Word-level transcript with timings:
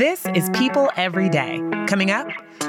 This 0.00 0.24
is 0.34 0.48
People 0.54 0.90
Every 0.96 1.28
Day. 1.28 1.58
Coming 1.86 2.10
up, 2.10 2.26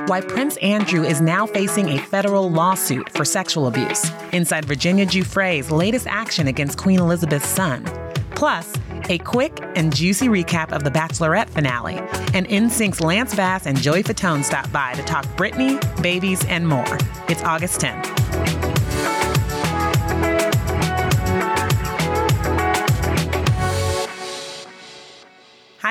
why 0.08 0.20
Prince 0.20 0.58
Andrew 0.58 1.02
is 1.06 1.22
now 1.22 1.46
facing 1.46 1.88
a 1.88 1.98
federal 1.98 2.52
lawsuit 2.52 3.10
for 3.12 3.24
sexual 3.24 3.68
abuse. 3.68 4.12
Inside 4.34 4.66
Virginia 4.66 5.06
Giuffre's 5.06 5.72
latest 5.72 6.08
action 6.08 6.48
against 6.48 6.78
Queen 6.78 7.00
Elizabeth's 7.00 7.48
son. 7.48 7.86
Plus, 8.32 8.74
a 9.08 9.18
quick 9.20 9.58
and 9.78 9.96
juicy 9.96 10.28
recap 10.28 10.74
of 10.74 10.84
the 10.84 10.92
Bachelorette 10.92 11.50
finale. 11.50 12.00
And 12.34 12.50
NSYNC's 12.50 13.00
Lance 13.00 13.34
Bass 13.34 13.66
and 13.66 13.82
Joey 13.82 14.04
Fatone 14.04 14.44
stop 14.44 14.70
by 14.74 14.92
to 14.96 15.04
talk 15.04 15.24
Britney, 15.38 15.80
babies, 16.02 16.44
and 16.48 16.68
more. 16.68 16.98
It's 17.30 17.44
August 17.44 17.80
10th. 17.80 18.71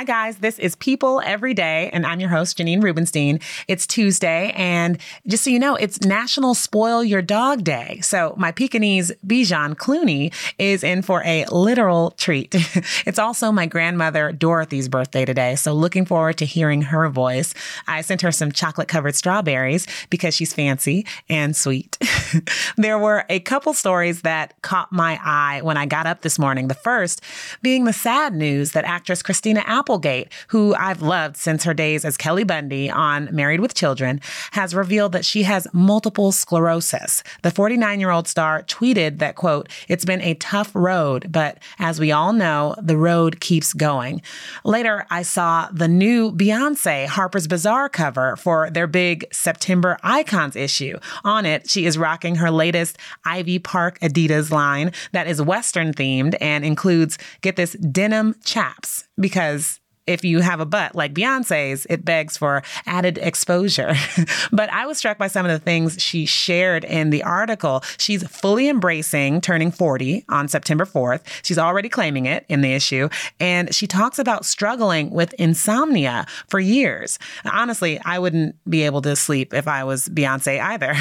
Hi, 0.00 0.04
guys. 0.04 0.38
This 0.38 0.59
is 0.59 0.77
People 0.77 1.20
Every 1.27 1.52
Day, 1.52 1.90
and 1.92 2.06
I'm 2.06 2.20
your 2.20 2.30
host, 2.30 2.56
Janine 2.56 2.82
Rubenstein. 2.82 3.38
It's 3.69 3.86
Tuesday, 3.86 4.50
and 4.56 4.97
just 5.27 5.44
so 5.44 5.50
you 5.50 5.58
know, 5.58 5.77
it's 5.77 6.00
National 6.00 6.55
Spoil 6.55 7.05
Your 7.05 7.20
Dog 7.20 7.64
Day. 7.64 8.00
So 8.00 8.33
my 8.38 8.50
Pekingese 8.50 9.12
Bijan 9.27 9.75
Clooney 9.75 10.33
is 10.58 10.83
in 10.83 11.02
for 11.02 11.22
a 11.27 11.44
literal 11.52 12.12
treat. 12.12 12.55
it's 13.05 13.19
also 13.19 13.52
my 13.52 13.66
grandmother 13.66 14.33
Dorothy's 14.33 14.88
birthday 14.88 15.27
today, 15.27 15.55
so 15.55 15.75
looking 15.75 16.06
forward 16.06 16.38
to 16.38 16.47
hearing 16.47 16.80
her 16.80 17.06
voice. 17.10 17.53
I 17.86 18.00
sent 18.00 18.22
her 18.22 18.32
some 18.32 18.53
chocolate 18.53 18.88
covered 18.88 19.16
strawberries 19.16 19.86
because 20.08 20.34
she's 20.34 20.55
fancy 20.55 21.05
and 21.28 21.55
sweet. 21.55 21.98
there 22.78 22.98
were 22.98 23.27
a 23.28 23.41
couple 23.41 23.75
stories 23.75 24.22
that 24.22 24.55
caught 24.62 24.91
my 24.91 25.20
eye 25.22 25.60
when 25.60 25.77
I 25.77 25.84
got 25.84 26.06
up 26.06 26.22
this 26.22 26.38
morning. 26.38 26.69
The 26.69 26.75
first 26.75 27.20
being 27.60 27.84
the 27.84 27.92
sad 27.92 28.34
news 28.34 28.72
that 28.72 28.86
actress 28.86 29.22
Christina 29.22 29.62
Apple 29.66 29.89
Applegate, 29.91 30.28
who 30.48 30.72
I've 30.77 31.02
loved 31.02 31.36
since 31.36 31.64
her 31.64 31.74
days 31.74 32.05
as 32.05 32.16
Kelly 32.16 32.44
Bundy 32.44 32.88
on 32.88 33.28
Married 33.33 33.58
with 33.58 33.74
Children, 33.74 34.20
has 34.52 34.72
revealed 34.72 35.10
that 35.12 35.24
she 35.24 35.42
has 35.42 35.66
multiple 35.72 36.30
sclerosis. 36.30 37.24
The 37.42 37.50
49 37.50 37.98
year 37.98 38.10
old 38.10 38.28
star 38.28 38.62
tweeted 38.62 39.19
that, 39.19 39.34
quote, 39.34 39.69
it's 39.88 40.05
been 40.05 40.20
a 40.20 40.34
tough 40.34 40.70
road, 40.74 41.32
but 41.32 41.58
as 41.80 41.98
we 41.98 42.12
all 42.12 42.32
know, 42.32 42.77
the 42.80 42.97
road 42.97 43.41
keeps 43.41 43.72
going. 43.72 44.22
Later, 44.64 45.06
I 45.10 45.22
saw 45.22 45.69
the 45.72 45.88
new 45.88 46.30
Beyonce 46.30 47.06
Harper's 47.06 47.48
Bazaar 47.48 47.88
cover 47.88 48.36
for 48.36 48.70
their 48.70 48.86
big 48.86 49.27
September 49.32 49.98
Icons 50.04 50.54
issue. 50.54 51.00
On 51.25 51.44
it, 51.44 51.69
she 51.69 51.84
is 51.84 51.98
rocking 51.98 52.36
her 52.36 52.52
latest 52.52 52.97
Ivy 53.25 53.58
Park 53.58 53.98
Adidas 53.98 54.52
line 54.52 54.92
that 55.10 55.27
is 55.27 55.42
Western 55.42 55.92
themed 55.92 56.36
and 56.41 56.64
includes, 56.64 57.19
get 57.41 57.56
this, 57.56 57.72
denim 57.72 58.36
chaps 58.44 59.08
because 59.19 59.80
if 60.11 60.25
you 60.25 60.41
have 60.41 60.58
a 60.58 60.66
butt 60.66 60.97
like 60.97 61.14
Beyonce's, 61.14 61.86
it 61.89 62.05
begs 62.05 62.36
for 62.36 62.62
added 62.84 63.16
exposure. 63.19 63.94
but 64.53 64.69
I 64.70 64.84
was 64.86 64.98
struck 64.98 65.19
by 65.19 65.28
some 65.28 65.47
of 65.47 65.53
the 65.53 65.61
things 65.61 66.03
she 66.03 66.27
shared 66.27 66.84
in 66.84 67.10
the 67.10 67.22
article. 67.22 67.84
She's 67.97 68.26
fully 68.26 68.69
embracing 68.69 69.41
turning 69.41 69.71
40 69.71 70.25
on 70.28 70.48
September 70.48 70.84
4th. 70.84 71.21
She's 71.44 71.59
already 71.59 71.88
claiming 71.88 72.26
it 72.26 72.44
in 72.48 72.60
the 72.60 72.72
issue. 72.72 73.09
And 73.38 73.72
she 73.72 73.87
talks 73.87 74.19
about 74.19 74.44
struggling 74.44 75.10
with 75.10 75.32
insomnia 75.34 76.27
for 76.48 76.59
years. 76.59 77.21
Honestly, 77.44 78.00
I 78.04 78.19
wouldn't 78.19 78.56
be 78.69 78.82
able 78.82 79.03
to 79.03 79.15
sleep 79.15 79.54
if 79.54 79.69
I 79.69 79.84
was 79.84 80.09
Beyonce 80.09 80.60
either. 80.60 80.97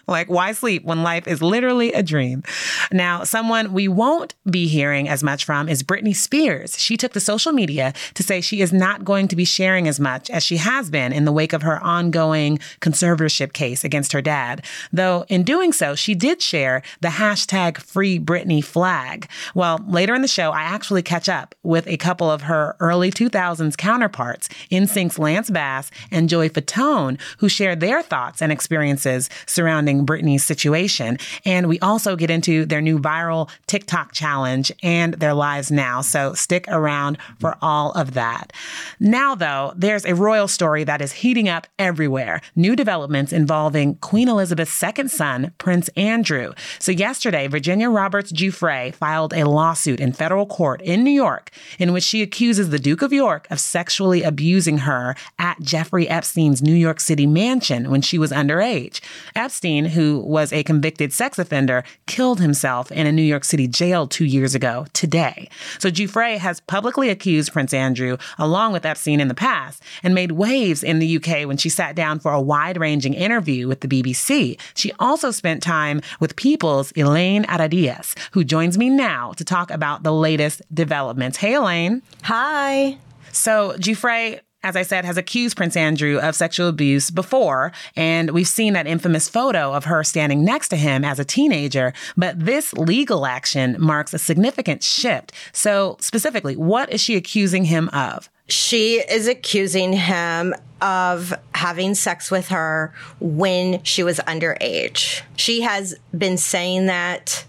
like, 0.08 0.28
why 0.28 0.50
sleep 0.50 0.82
when 0.82 1.04
life 1.04 1.28
is 1.28 1.40
literally 1.40 1.92
a 1.92 2.02
dream? 2.02 2.42
Now, 2.90 3.22
someone 3.22 3.72
we 3.72 3.86
won't 3.86 4.34
be 4.50 4.66
hearing 4.66 5.08
as 5.08 5.22
much 5.22 5.44
from 5.44 5.68
is 5.68 5.84
Britney 5.84 6.16
Spears. 6.16 6.76
She 6.76 6.96
took 6.96 7.12
to 7.12 7.20
social 7.20 7.52
media 7.52 7.92
to 8.14 8.22
say 8.24 8.40
she 8.48 8.62
is 8.62 8.72
not 8.72 9.04
going 9.04 9.28
to 9.28 9.36
be 9.36 9.44
sharing 9.44 9.86
as 9.86 10.00
much 10.00 10.30
as 10.30 10.42
she 10.42 10.56
has 10.56 10.88
been 10.88 11.12
in 11.12 11.26
the 11.26 11.32
wake 11.32 11.52
of 11.52 11.60
her 11.60 11.78
ongoing 11.84 12.58
conservatorship 12.80 13.52
case 13.52 13.84
against 13.84 14.12
her 14.12 14.22
dad. 14.22 14.64
Though 14.90 15.26
in 15.28 15.42
doing 15.42 15.70
so, 15.72 15.94
she 15.94 16.14
did 16.14 16.40
share 16.40 16.82
the 17.02 17.08
hashtag 17.08 17.76
Free 17.76 18.18
Britney 18.18 18.64
flag. 18.64 19.28
Well, 19.54 19.84
later 19.86 20.14
in 20.14 20.22
the 20.22 20.28
show, 20.28 20.50
I 20.50 20.62
actually 20.62 21.02
catch 21.02 21.28
up 21.28 21.54
with 21.62 21.86
a 21.86 21.98
couple 21.98 22.30
of 22.30 22.42
her 22.42 22.74
early 22.80 23.10
2000s 23.10 23.76
counterparts, 23.76 24.48
NSYNC's 24.70 25.18
Lance 25.18 25.50
Bass 25.50 25.90
and 26.10 26.30
Joey 26.30 26.48
Fatone, 26.48 27.20
who 27.38 27.50
share 27.50 27.76
their 27.76 28.02
thoughts 28.02 28.40
and 28.40 28.50
experiences 28.50 29.28
surrounding 29.44 30.06
Britney's 30.06 30.44
situation. 30.44 31.18
And 31.44 31.68
we 31.68 31.78
also 31.80 32.16
get 32.16 32.30
into 32.30 32.64
their 32.64 32.80
new 32.80 32.98
viral 32.98 33.50
TikTok 33.66 34.12
challenge 34.12 34.72
and 34.82 35.14
their 35.14 35.34
lives 35.34 35.70
now. 35.70 36.00
So 36.00 36.32
stick 36.32 36.64
around 36.68 37.18
for 37.38 37.58
all 37.60 37.92
of 37.92 38.14
that 38.14 38.37
that. 38.38 38.52
Now, 39.00 39.34
though, 39.34 39.72
there's 39.76 40.04
a 40.04 40.14
royal 40.14 40.48
story 40.48 40.84
that 40.84 41.00
is 41.00 41.12
heating 41.12 41.48
up 41.48 41.66
everywhere. 41.78 42.40
New 42.56 42.76
developments 42.76 43.32
involving 43.32 43.96
Queen 43.96 44.28
Elizabeth's 44.28 44.72
second 44.72 45.10
son, 45.10 45.52
Prince 45.58 45.88
Andrew. 45.96 46.52
So, 46.78 46.92
yesterday, 46.92 47.46
Virginia 47.46 47.90
Roberts 47.90 48.32
Giuffre 48.32 48.94
filed 48.94 49.32
a 49.32 49.48
lawsuit 49.48 50.00
in 50.00 50.12
federal 50.12 50.46
court 50.46 50.80
in 50.82 51.04
New 51.04 51.10
York 51.10 51.50
in 51.78 51.92
which 51.92 52.04
she 52.04 52.22
accuses 52.22 52.70
the 52.70 52.78
Duke 52.78 53.02
of 53.02 53.12
York 53.12 53.46
of 53.50 53.60
sexually 53.60 54.22
abusing 54.22 54.78
her 54.78 55.14
at 55.38 55.60
Jeffrey 55.60 56.08
Epstein's 56.08 56.62
New 56.62 56.74
York 56.74 57.00
City 57.00 57.26
mansion 57.26 57.90
when 57.90 58.02
she 58.02 58.18
was 58.18 58.32
underage. 58.32 59.00
Epstein, 59.34 59.86
who 59.86 60.20
was 60.20 60.52
a 60.52 60.62
convicted 60.62 61.12
sex 61.12 61.38
offender, 61.38 61.84
killed 62.06 62.40
himself 62.40 62.90
in 62.92 63.06
a 63.06 63.12
New 63.12 63.22
York 63.22 63.44
City 63.44 63.66
jail 63.66 64.06
two 64.06 64.24
years 64.24 64.54
ago 64.54 64.86
today. 64.92 65.48
So, 65.78 65.90
Giuffre 65.90 66.38
has 66.38 66.60
publicly 66.60 67.08
accused 67.08 67.52
Prince 67.52 67.72
Andrew 67.74 68.17
along 68.38 68.72
with 68.72 68.86
Epstein 68.86 69.20
in 69.20 69.28
the 69.28 69.34
past, 69.34 69.82
and 70.02 70.14
made 70.14 70.32
waves 70.32 70.82
in 70.82 70.98
the 70.98 71.16
UK 71.16 71.46
when 71.46 71.56
she 71.56 71.68
sat 71.68 71.94
down 71.94 72.18
for 72.18 72.32
a 72.32 72.40
wide 72.40 72.78
ranging 72.78 73.14
interview 73.14 73.68
with 73.68 73.80
the 73.80 73.88
BBC. 73.88 74.58
She 74.74 74.92
also 74.98 75.30
spent 75.30 75.62
time 75.62 76.00
with 76.20 76.36
People's 76.36 76.92
Elaine 76.96 77.44
Aradillas, 77.44 78.16
who 78.32 78.44
joins 78.44 78.78
me 78.78 78.90
now 78.90 79.32
to 79.32 79.44
talk 79.44 79.70
about 79.70 80.02
the 80.02 80.12
latest 80.12 80.62
developments. 80.72 81.38
Hey, 81.38 81.54
Elaine. 81.54 82.02
Hi. 82.22 82.98
So, 83.32 83.74
Giuffre, 83.78 84.40
as 84.62 84.74
I 84.74 84.82
said, 84.82 85.04
has 85.04 85.16
accused 85.16 85.56
Prince 85.56 85.76
Andrew 85.76 86.18
of 86.18 86.34
sexual 86.34 86.68
abuse 86.68 87.10
before, 87.10 87.72
and 87.94 88.30
we've 88.32 88.48
seen 88.48 88.72
that 88.72 88.86
infamous 88.86 89.28
photo 89.28 89.72
of 89.72 89.84
her 89.84 90.02
standing 90.02 90.44
next 90.44 90.68
to 90.68 90.76
him 90.76 91.04
as 91.04 91.18
a 91.18 91.24
teenager. 91.24 91.92
But 92.16 92.44
this 92.44 92.72
legal 92.72 93.24
action 93.24 93.76
marks 93.78 94.12
a 94.12 94.18
significant 94.18 94.82
shift. 94.82 95.32
So, 95.52 95.96
specifically, 96.00 96.56
what 96.56 96.92
is 96.92 97.00
she 97.00 97.14
accusing 97.14 97.66
him 97.66 97.88
of? 97.90 98.28
She 98.48 98.96
is 98.96 99.28
accusing 99.28 99.92
him 99.92 100.54
of 100.80 101.34
having 101.54 101.94
sex 101.94 102.30
with 102.30 102.48
her 102.48 102.92
when 103.20 103.82
she 103.84 104.02
was 104.02 104.18
underage. 104.20 105.22
She 105.36 105.60
has 105.60 105.94
been 106.16 106.36
saying 106.36 106.86
that 106.86 107.44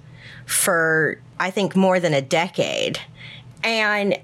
for, 0.46 1.20
I 1.40 1.52
think, 1.52 1.76
more 1.76 2.00
than 2.00 2.14
a 2.14 2.22
decade. 2.22 3.00
And 3.64 4.18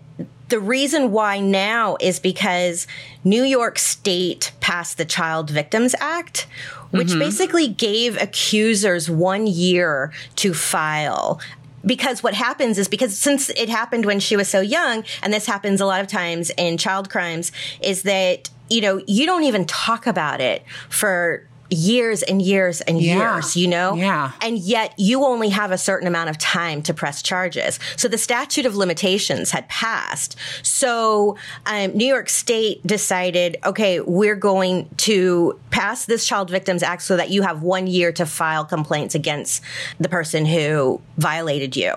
the 0.49 0.59
reason 0.59 1.11
why 1.11 1.39
now 1.39 1.97
is 1.99 2.19
because 2.19 2.87
New 3.23 3.43
York 3.43 3.79
State 3.79 4.51
passed 4.59 4.97
the 4.97 5.05
Child 5.05 5.49
Victims 5.49 5.95
Act, 5.99 6.47
which 6.91 7.09
mm-hmm. 7.09 7.19
basically 7.19 7.67
gave 7.67 8.21
accusers 8.21 9.09
one 9.09 9.47
year 9.47 10.11
to 10.37 10.53
file 10.53 11.39
because 11.85 12.23
what 12.23 12.33
happens 12.33 12.77
is 12.77 12.87
because 12.87 13.17
since 13.17 13.49
it 13.51 13.69
happened 13.69 14.05
when 14.05 14.19
she 14.19 14.35
was 14.35 14.49
so 14.49 14.59
young, 14.59 15.03
and 15.21 15.31
this 15.31 15.45
happens 15.45 15.79
a 15.79 15.85
lot 15.85 16.01
of 16.01 16.07
times 16.07 16.49
in 16.57 16.77
child 16.77 17.09
crimes, 17.09 17.51
is 17.81 18.03
that, 18.03 18.49
you 18.69 18.81
know, 18.81 19.01
you 19.07 19.25
don't 19.25 19.43
even 19.43 19.65
talk 19.65 20.07
about 20.07 20.41
it 20.41 20.63
for 20.89 21.47
years 21.69 22.21
and 22.23 22.41
years 22.41 22.81
and 22.81 23.01
Yeah. 23.01 23.35
years, 23.35 23.55
you 23.55 23.67
know? 23.67 23.95
Yeah. 23.95 24.31
And 24.41 24.57
yet 24.57 24.93
you 24.97 25.23
only 25.25 25.49
have 25.49 25.71
a 25.71 25.77
certain 25.77 26.07
amount 26.07 26.29
of 26.29 26.37
time 26.37 26.81
to 26.83 26.93
press 26.93 27.21
charges. 27.21 27.79
So 27.95 28.07
the 28.07 28.17
statute 28.17 28.65
of 28.65 28.75
limitations 28.75 29.51
had 29.51 29.67
passed. 29.69 30.35
So 30.63 31.37
um, 31.65 31.91
New 31.97 32.05
York 32.07 32.29
State 32.29 32.85
decided, 32.85 33.57
okay, 33.65 33.99
we're 33.99 34.35
going 34.35 34.89
to 34.97 35.59
pass 35.71 36.05
this 36.05 36.27
Child 36.27 36.49
Victims 36.49 36.83
Act 36.83 37.01
so 37.01 37.17
that 37.17 37.29
you 37.29 37.41
have 37.41 37.61
one 37.61 37.87
year 37.87 38.11
to 38.13 38.25
file 38.25 38.65
complaints 38.65 39.15
against 39.15 39.61
the 39.99 40.09
person 40.09 40.45
who 40.45 41.01
violated 41.17 41.75
you. 41.75 41.93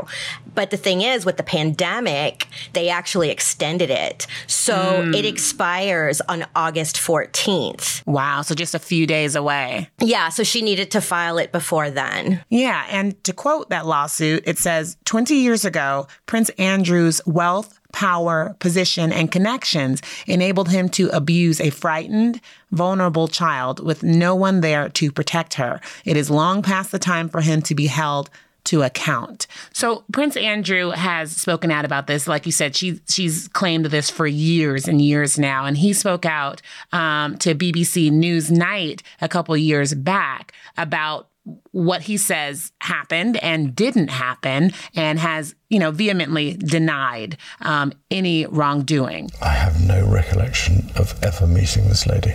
But 0.54 0.70
the 0.70 0.76
thing 0.76 1.02
is, 1.02 1.24
with 1.24 1.36
the 1.36 1.42
pandemic, 1.44 2.46
they 2.72 2.88
actually 2.88 3.30
extended 3.30 3.90
it. 3.90 4.26
So 4.48 5.08
it 5.14 5.24
expires 5.24 6.20
on 6.22 6.46
August 6.56 6.96
14th. 6.96 8.04
Wow. 8.06 8.42
So 8.42 8.54
just 8.54 8.74
a 8.74 8.78
few 8.80 9.06
days 9.06 9.36
away. 9.36 9.57
Yeah, 10.00 10.28
so 10.28 10.42
she 10.42 10.62
needed 10.62 10.90
to 10.92 11.00
file 11.00 11.38
it 11.38 11.52
before 11.52 11.90
then. 11.90 12.44
Yeah. 12.48 12.86
And 12.90 13.22
to 13.24 13.32
quote 13.32 13.70
that 13.70 13.86
lawsuit, 13.86 14.44
it 14.46 14.58
says 14.58 14.96
20 15.04 15.34
years 15.34 15.64
ago, 15.64 16.06
Prince 16.26 16.50
Andrew's 16.50 17.20
wealth, 17.26 17.78
power, 17.92 18.54
position, 18.58 19.12
and 19.12 19.32
connections 19.32 20.02
enabled 20.26 20.68
him 20.68 20.88
to 20.90 21.08
abuse 21.08 21.60
a 21.60 21.70
frightened, 21.70 22.40
vulnerable 22.70 23.28
child 23.28 23.84
with 23.84 24.02
no 24.02 24.34
one 24.34 24.60
there 24.60 24.88
to 24.90 25.10
protect 25.10 25.54
her. 25.54 25.80
It 26.04 26.16
is 26.16 26.30
long 26.30 26.62
past 26.62 26.92
the 26.92 26.98
time 26.98 27.28
for 27.28 27.40
him 27.40 27.62
to 27.62 27.74
be 27.74 27.86
held 27.86 28.30
to 28.68 28.82
account. 28.82 29.46
So 29.72 30.04
Prince 30.12 30.36
Andrew 30.36 30.90
has 30.90 31.32
spoken 31.32 31.70
out 31.70 31.86
about 31.86 32.06
this. 32.06 32.28
Like 32.28 32.44
you 32.44 32.52
said, 32.52 32.76
she 32.76 33.00
she's 33.08 33.48
claimed 33.48 33.86
this 33.86 34.10
for 34.10 34.26
years 34.26 34.86
and 34.86 35.00
years 35.00 35.38
now, 35.38 35.64
and 35.64 35.76
he 35.76 35.94
spoke 35.94 36.26
out 36.26 36.60
um, 36.92 37.38
to 37.38 37.54
BBC 37.54 38.10
News 38.10 38.50
Night 38.50 39.02
a 39.22 39.28
couple 39.28 39.56
years 39.56 39.94
back 39.94 40.52
about 40.76 41.28
what 41.70 42.02
he 42.02 42.18
says 42.18 42.72
happened 42.82 43.42
and 43.42 43.74
didn't 43.74 44.08
happen, 44.08 44.72
and 44.94 45.18
has 45.18 45.54
you 45.70 45.78
know 45.78 45.90
vehemently 45.90 46.54
denied 46.58 47.38
um, 47.62 47.92
any 48.10 48.44
wrongdoing. 48.46 49.30
I 49.40 49.52
have 49.52 49.80
no 49.80 50.06
recollection 50.06 50.90
of 50.94 51.18
ever 51.24 51.46
meeting 51.46 51.88
this 51.88 52.06
lady. 52.06 52.34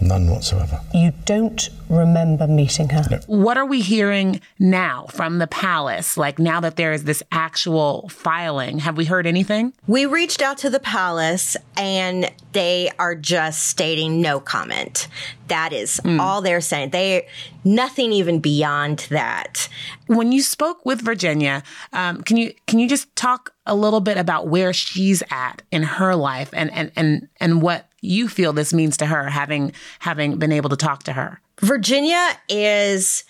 None 0.00 0.30
whatsoever. 0.30 0.80
You 0.94 1.12
don't 1.24 1.68
remember 1.88 2.46
meeting 2.46 2.88
her? 2.88 3.20
What 3.26 3.56
are 3.56 3.66
we 3.66 3.80
hearing 3.80 4.40
now 4.58 5.06
from 5.10 5.38
the 5.38 5.46
palace? 5.46 6.16
Like 6.16 6.38
now 6.38 6.60
that 6.60 6.76
there 6.76 6.92
is 6.92 7.04
this 7.04 7.22
actual 7.30 8.08
filing, 8.08 8.78
have 8.78 8.96
we 8.96 9.04
heard 9.04 9.26
anything? 9.26 9.72
We 9.86 10.06
reached 10.06 10.40
out 10.40 10.58
to 10.58 10.70
the 10.70 10.80
palace 10.80 11.56
and 11.76 12.30
they 12.52 12.90
are 12.98 13.14
just 13.14 13.66
stating 13.66 14.20
no 14.20 14.40
comment. 14.40 15.08
That 15.48 15.72
is 15.72 16.00
all 16.04 16.42
they're 16.42 16.60
saying. 16.60 16.90
They 16.90 17.26
nothing 17.64 18.12
even 18.12 18.38
beyond 18.38 19.06
that. 19.10 19.68
When 20.06 20.32
you 20.32 20.42
spoke 20.42 20.86
with 20.86 21.02
Virginia, 21.02 21.62
um, 21.92 22.22
can 22.22 22.36
you 22.36 22.54
can 22.66 22.78
you 22.78 22.88
just 22.88 23.14
talk 23.16 23.52
a 23.66 23.74
little 23.74 24.00
bit 24.00 24.16
about 24.16 24.48
where 24.48 24.72
she's 24.72 25.22
at 25.30 25.62
in 25.70 25.82
her 25.82 26.14
life 26.14 26.50
and 26.52 26.72
and 26.72 26.92
and 26.96 27.28
and 27.40 27.62
what 27.62 27.89
you 28.00 28.28
feel 28.28 28.52
this 28.52 28.72
means 28.72 28.96
to 28.98 29.06
her, 29.06 29.28
having 29.28 29.72
having 29.98 30.38
been 30.38 30.52
able 30.52 30.70
to 30.70 30.76
talk 30.76 31.04
to 31.04 31.12
her? 31.12 31.40
Virginia 31.60 32.28
is 32.48 33.24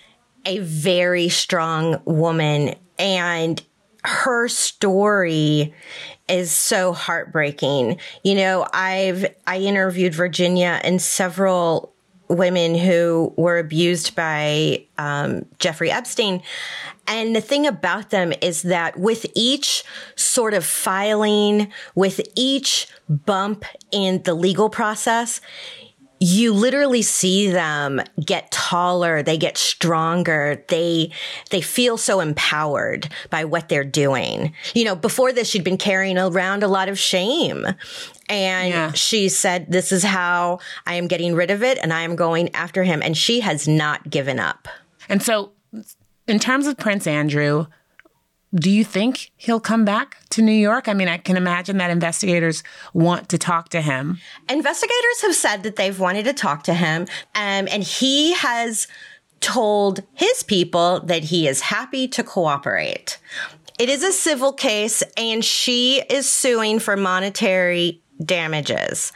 a 0.47 0.59
very 0.59 1.29
strong 1.29 2.01
woman 2.05 2.75
and 2.99 3.63
her 4.05 4.49
story 4.49 5.75
is 6.29 6.51
so 6.51 6.93
heartbreaking. 6.93 7.99
You 8.25 8.35
know, 8.37 8.67
I've 8.73 9.27
I 9.47 9.59
interviewed 9.59 10.15
Virginia 10.15 10.81
in 10.85 10.99
several 10.99 11.93
women 12.31 12.75
who 12.75 13.35
were 13.37 13.59
abused 13.59 14.15
by 14.15 14.85
um, 14.99 15.45
Jeffrey 15.59 15.91
Epstein. 15.91 16.43
And 17.07 17.35
the 17.35 17.41
thing 17.41 17.67
about 17.67 18.11
them 18.11 18.33
is 18.41 18.63
that 18.63 18.99
with 18.99 19.27
each 19.35 19.83
sort 20.15 20.55
of 20.55 20.65
filing, 20.65 21.73
with 21.95 22.21
each 22.37 22.87
bump 23.09 23.65
in 23.91 24.23
the 24.23 24.35
legal 24.35 24.71
process, 24.71 25.41
you 26.23 26.53
literally 26.53 27.01
see 27.01 27.49
them 27.49 28.01
get 28.23 28.51
taller 28.51 29.23
they 29.23 29.39
get 29.39 29.57
stronger 29.57 30.63
they 30.69 31.11
they 31.51 31.63
feel 31.63 31.97
so 31.97 32.21
empowered 32.21 33.09
by 33.31 33.45
what 33.45 33.69
they're 33.71 33.85
doing. 33.85 34.53
You 34.75 34.85
know 34.85 34.95
before 34.95 35.33
this 35.33 35.49
she'd 35.49 35.65
been 35.65 35.79
carrying 35.79 36.19
around 36.19 36.63
a 36.63 36.69
lot 36.69 36.89
of 36.89 36.99
shame. 36.99 37.67
And 38.29 38.69
Yeah. 38.69 38.93
she 38.93 39.29
said 39.29 39.67
this 39.73 39.91
is 39.93 40.05
how 40.05 40.59
i 40.87 40.95
am 40.95 41.09
getting 41.09 41.35
rid 41.35 41.51
of 41.51 41.63
it 41.63 41.79
and 41.83 41.93
i 41.93 42.03
am 42.03 42.17
going 42.17 42.55
after 42.55 42.85
him. 42.85 43.03
And 43.03 43.17
she 43.17 43.41
has 43.41 43.67
not 43.67 44.11
given 44.11 44.39
up. 44.39 44.69
And 45.09 45.23
so, 45.23 45.53
in 46.29 46.39
terms 46.39 46.67
of 46.67 46.77
Prince 46.77 47.07
Andrew, 47.07 47.67
do 48.55 48.71
you 48.71 48.85
think 48.85 49.31
he'll 49.37 49.61
come 49.61 49.85
back 49.85 50.19
to 50.31 50.43
New 50.43 50.53
York? 50.53 50.89
I 50.89 50.95
mean, 50.95 51.09
I 51.09 51.19
can 51.19 51.37
imagine 51.37 51.79
that 51.79 51.91
investigators 51.91 52.63
want 52.93 53.29
to 53.29 53.39
talk 53.39 53.69
to 53.71 53.81
him. 53.81 54.19
investigators 54.49 55.23
have 55.23 55.35
said 55.35 55.63
that 55.63 55.77
they've 55.77 55.99
wanted 55.99 56.25
to 56.25 56.33
talk 56.33 56.65
to 56.65 56.75
him 56.75 57.03
um, 57.35 57.69
and 57.71 57.83
he 57.83 58.35
has 58.35 58.89
told 59.41 60.03
his 60.15 60.43
people 60.43 61.01
that 61.01 61.25
he 61.25 61.49
is 61.49 61.61
happy 61.63 62.07
to 62.09 62.23
cooperate 62.23 63.19
it 63.79 63.89
is 63.89 64.05
a 64.05 64.13
civil 64.13 64.53
case 64.53 65.03
and 65.17 65.43
she 65.43 66.03
is 66.11 66.31
suing 66.31 66.79
for 66.79 66.97
monetary 66.97 68.03
damages 68.23 69.13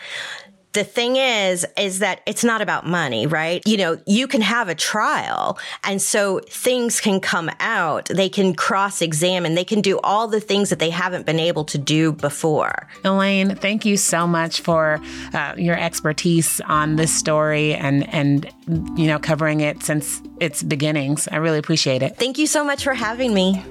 the 0.75 0.85
thing 0.85 1.17
is 1.17 1.67
is 1.79 2.01
that 2.01 2.21
it's 2.27 2.45
not 2.45 2.61
about 2.61 2.87
money 2.87 3.27
right 3.27 3.63
you 3.67 3.77
know 3.77 3.99
you 4.07 4.27
can 4.27 4.41
have 4.41 4.69
a 4.69 4.75
trial 4.75 5.59
and 5.85 6.01
so 6.01 6.41
things 6.49 7.01
can 7.01 7.21
come 7.21 7.51
out 7.61 8.07
they 8.07 8.29
can 8.29 8.55
cross 8.55 9.01
examine 9.01 9.55
they 9.55 9.65
can 9.65 9.81
do 9.81 9.99
all 10.01 10.29
the 10.29 10.41
things 10.41 10.71
that 10.71 10.79
they 10.79 10.91
haven't 10.91 11.27
been 11.27 11.41
able 11.41 11.65
to 11.65 11.79
do 11.79 12.13
before 12.13 12.89
Elaine, 13.05 13.55
thank 13.57 13.85
you 13.85 13.97
so 13.97 14.27
much 14.27 14.61
for 14.61 15.01
uh, 15.33 15.55
your 15.57 15.79
expertise 15.79 16.61
on 16.63 16.97
this 16.97 17.15
story 17.15 17.75
and 17.75 18.09
and 18.13 18.51
you 18.97 19.07
know 19.07 19.19
covering 19.19 19.61
it 19.61 19.83
since 19.83 20.23
its 20.41 20.63
beginnings. 20.63 21.29
I 21.29 21.37
really 21.37 21.59
appreciate 21.59 22.03
it. 22.03 22.17
Thank 22.17 22.39
you 22.39 22.47
so 22.47 22.65
much 22.65 22.85
for 22.85 22.95
having 22.95 23.35
me. 23.35 23.63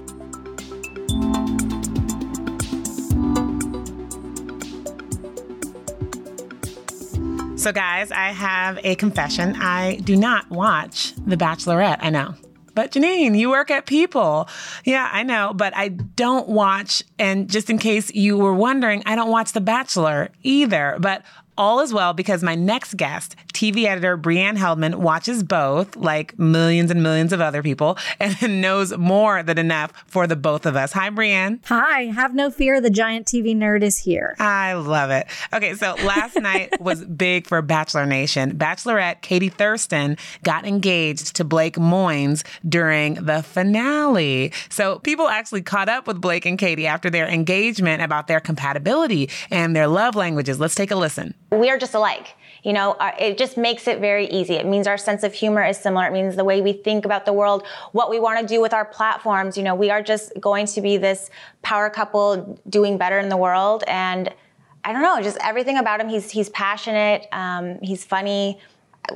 So, 7.64 7.72
guys, 7.72 8.12
I 8.12 8.28
have 8.32 8.78
a 8.84 8.96
confession. 8.96 9.56
I 9.56 9.96
do 9.96 10.18
not 10.18 10.52
watch 10.52 11.14
The 11.16 11.38
Bachelorette. 11.38 12.00
I 12.02 12.10
know. 12.10 12.36
But 12.76 12.92
Janine, 12.92 13.40
you 13.40 13.52
work 13.52 13.72
at 13.72 13.86
People. 13.86 14.50
Yeah, 14.84 15.10
I 15.10 15.24
know, 15.24 15.54
but 15.56 15.74
I 15.74 15.88
don't 15.88 16.50
watch. 16.50 17.04
And 17.18 17.50
just 17.50 17.70
in 17.70 17.78
case 17.78 18.14
you 18.14 18.38
were 18.38 18.54
wondering, 18.54 19.02
I 19.06 19.16
don't 19.16 19.32
watch 19.32 19.54
The 19.54 19.62
Bachelor 19.62 20.32
either. 20.42 20.98
But 21.00 21.24
all 21.58 21.80
is 21.80 21.94
well 21.94 22.14
because 22.14 22.44
my 22.44 22.56
next 22.56 22.98
guest, 22.98 23.36
TV 23.54 23.86
editor 23.86 24.18
Breanne 24.18 24.58
Heldman, 24.58 24.96
watches 24.96 25.44
both, 25.44 25.96
like 25.96 26.38
millions 26.40 26.92
and 26.92 27.04
millions 27.04 27.34
of 27.34 27.42
other 27.42 27.62
people, 27.64 27.98
and 28.20 28.62
knows 28.62 28.96
more 28.98 29.44
than 29.44 29.58
enough 29.58 29.94
for 30.08 30.28
the 30.28 30.36
both 30.36 30.66
of 30.66 30.76
us. 30.76 30.92
Hi, 30.94 31.10
Breanne. 31.10 31.60
Hi, 31.66 32.06
have 32.06 32.34
no 32.34 32.50
fear. 32.50 32.82
The 32.82 32.90
giant 32.90 33.28
TV 33.28 33.56
nerd 33.56 33.84
is 33.84 33.98
here. 33.98 34.36
I 34.40 34.74
love 34.74 35.12
it. 35.12 35.28
Okay, 35.54 35.76
so 35.76 35.96
last 36.06 36.36
night 36.42 36.80
was 36.82 37.04
big 37.06 37.48
for 37.48 37.62
Bachelor 37.62 38.06
Nation. 38.06 38.58
Bachelorette 38.58 39.22
Katie 39.22 39.50
Thurston 39.50 40.18
got 40.44 40.66
engaged 40.66 41.36
to 41.36 41.44
Blake 41.44 41.76
Moynes 41.76 42.44
during 42.68 43.16
the 43.16 43.44
finale. 43.44 44.52
So 44.70 45.00
people 45.00 45.28
actually 45.28 45.62
caught 45.62 45.90
up 45.90 46.08
with 46.08 46.20
Blake 46.22 46.46
and 46.46 46.58
Katie 46.58 46.88
after 46.88 47.10
their 47.10 47.28
engagement 47.28 48.02
about 48.02 48.28
their 48.28 48.40
compatibility 48.40 49.30
and 49.50 49.76
their 49.76 49.88
love 49.88 50.16
languages. 50.16 50.60
Let's 50.60 50.76
take 50.76 50.92
a 50.92 50.96
listen. 50.96 51.34
We 51.60 51.70
are 51.70 51.78
just 51.78 51.94
alike. 51.94 52.36
You 52.64 52.72
know, 52.72 52.92
uh, 52.94 53.12
it 53.20 53.38
just 53.38 53.58
makes 53.58 53.88
it 53.88 54.00
very 54.00 54.28
easy. 54.28 54.54
It 54.54 54.66
means 54.66 54.88
our 54.88 54.98
sense 54.98 55.24
of 55.24 55.34
humor 55.34 55.64
is 55.66 55.78
similar. 55.78 56.08
It 56.08 56.14
means 56.14 56.38
the 56.38 56.46
way 56.46 56.62
we 56.62 56.72
think 56.72 57.04
about 57.04 57.26
the 57.26 57.34
world, 57.34 57.66
what 57.92 58.10
we 58.10 58.20
want 58.20 58.40
to 58.40 58.46
do 58.46 58.62
with 58.62 58.74
our 58.74 58.86
platforms. 58.86 59.58
You 59.58 59.64
know, 59.64 59.76
we 59.76 59.90
are 59.90 60.02
just 60.02 60.32
going 60.40 60.68
to 60.68 60.82
be 60.82 60.96
this 60.96 61.30
power 61.62 61.90
couple 61.90 62.58
doing 62.70 62.98
better 62.98 63.20
in 63.20 63.28
the 63.28 63.38
world. 63.38 63.84
And 63.88 64.34
I 64.86 64.94
don't 64.94 65.02
know, 65.02 65.22
just 65.22 65.38
everything 65.42 65.78
about 65.78 66.00
him. 66.00 66.08
He's 66.08 66.32
he's 66.32 66.50
passionate. 66.50 67.28
Um, 67.34 67.80
he's 67.82 68.06
funny. 68.06 68.60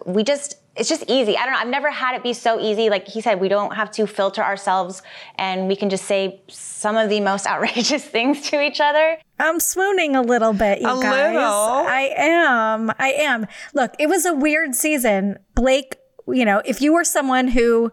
We 0.05 0.23
just 0.23 0.57
it's 0.77 0.89
just 0.89 1.03
easy. 1.07 1.37
I 1.37 1.43
don't 1.43 1.53
know. 1.53 1.59
I've 1.59 1.67
never 1.67 1.89
had 1.91 2.15
it 2.15 2.23
be 2.23 2.33
so 2.33 2.59
easy. 2.59 2.89
Like 2.89 3.07
he 3.07 3.21
said, 3.21 3.39
we 3.41 3.49
don't 3.49 3.75
have 3.75 3.91
to 3.91 4.05
filter 4.07 4.43
ourselves, 4.43 5.01
and 5.35 5.67
we 5.67 5.75
can 5.75 5.89
just 5.89 6.05
say 6.05 6.41
some 6.47 6.95
of 6.97 7.09
the 7.09 7.19
most 7.19 7.47
outrageous 7.51 8.03
things 8.05 8.49
to 8.49 8.61
each 8.61 8.79
other. 8.79 9.17
I'm 9.39 9.59
swooning 9.59 10.15
a 10.15 10.21
little 10.21 10.53
bit, 10.53 10.81
you 10.81 10.87
A 10.89 11.01
guys. 11.01 11.33
little? 11.33 11.41
I 11.43 12.11
am. 12.15 12.91
I 12.97 13.11
am. 13.19 13.47
Look, 13.73 13.93
it 13.99 14.07
was 14.07 14.25
a 14.25 14.33
weird 14.33 14.73
season. 14.75 15.37
Blake, 15.55 15.97
you 16.27 16.45
know, 16.45 16.61
if 16.65 16.81
you 16.81 16.93
were 16.93 17.03
someone 17.03 17.47
who 17.49 17.91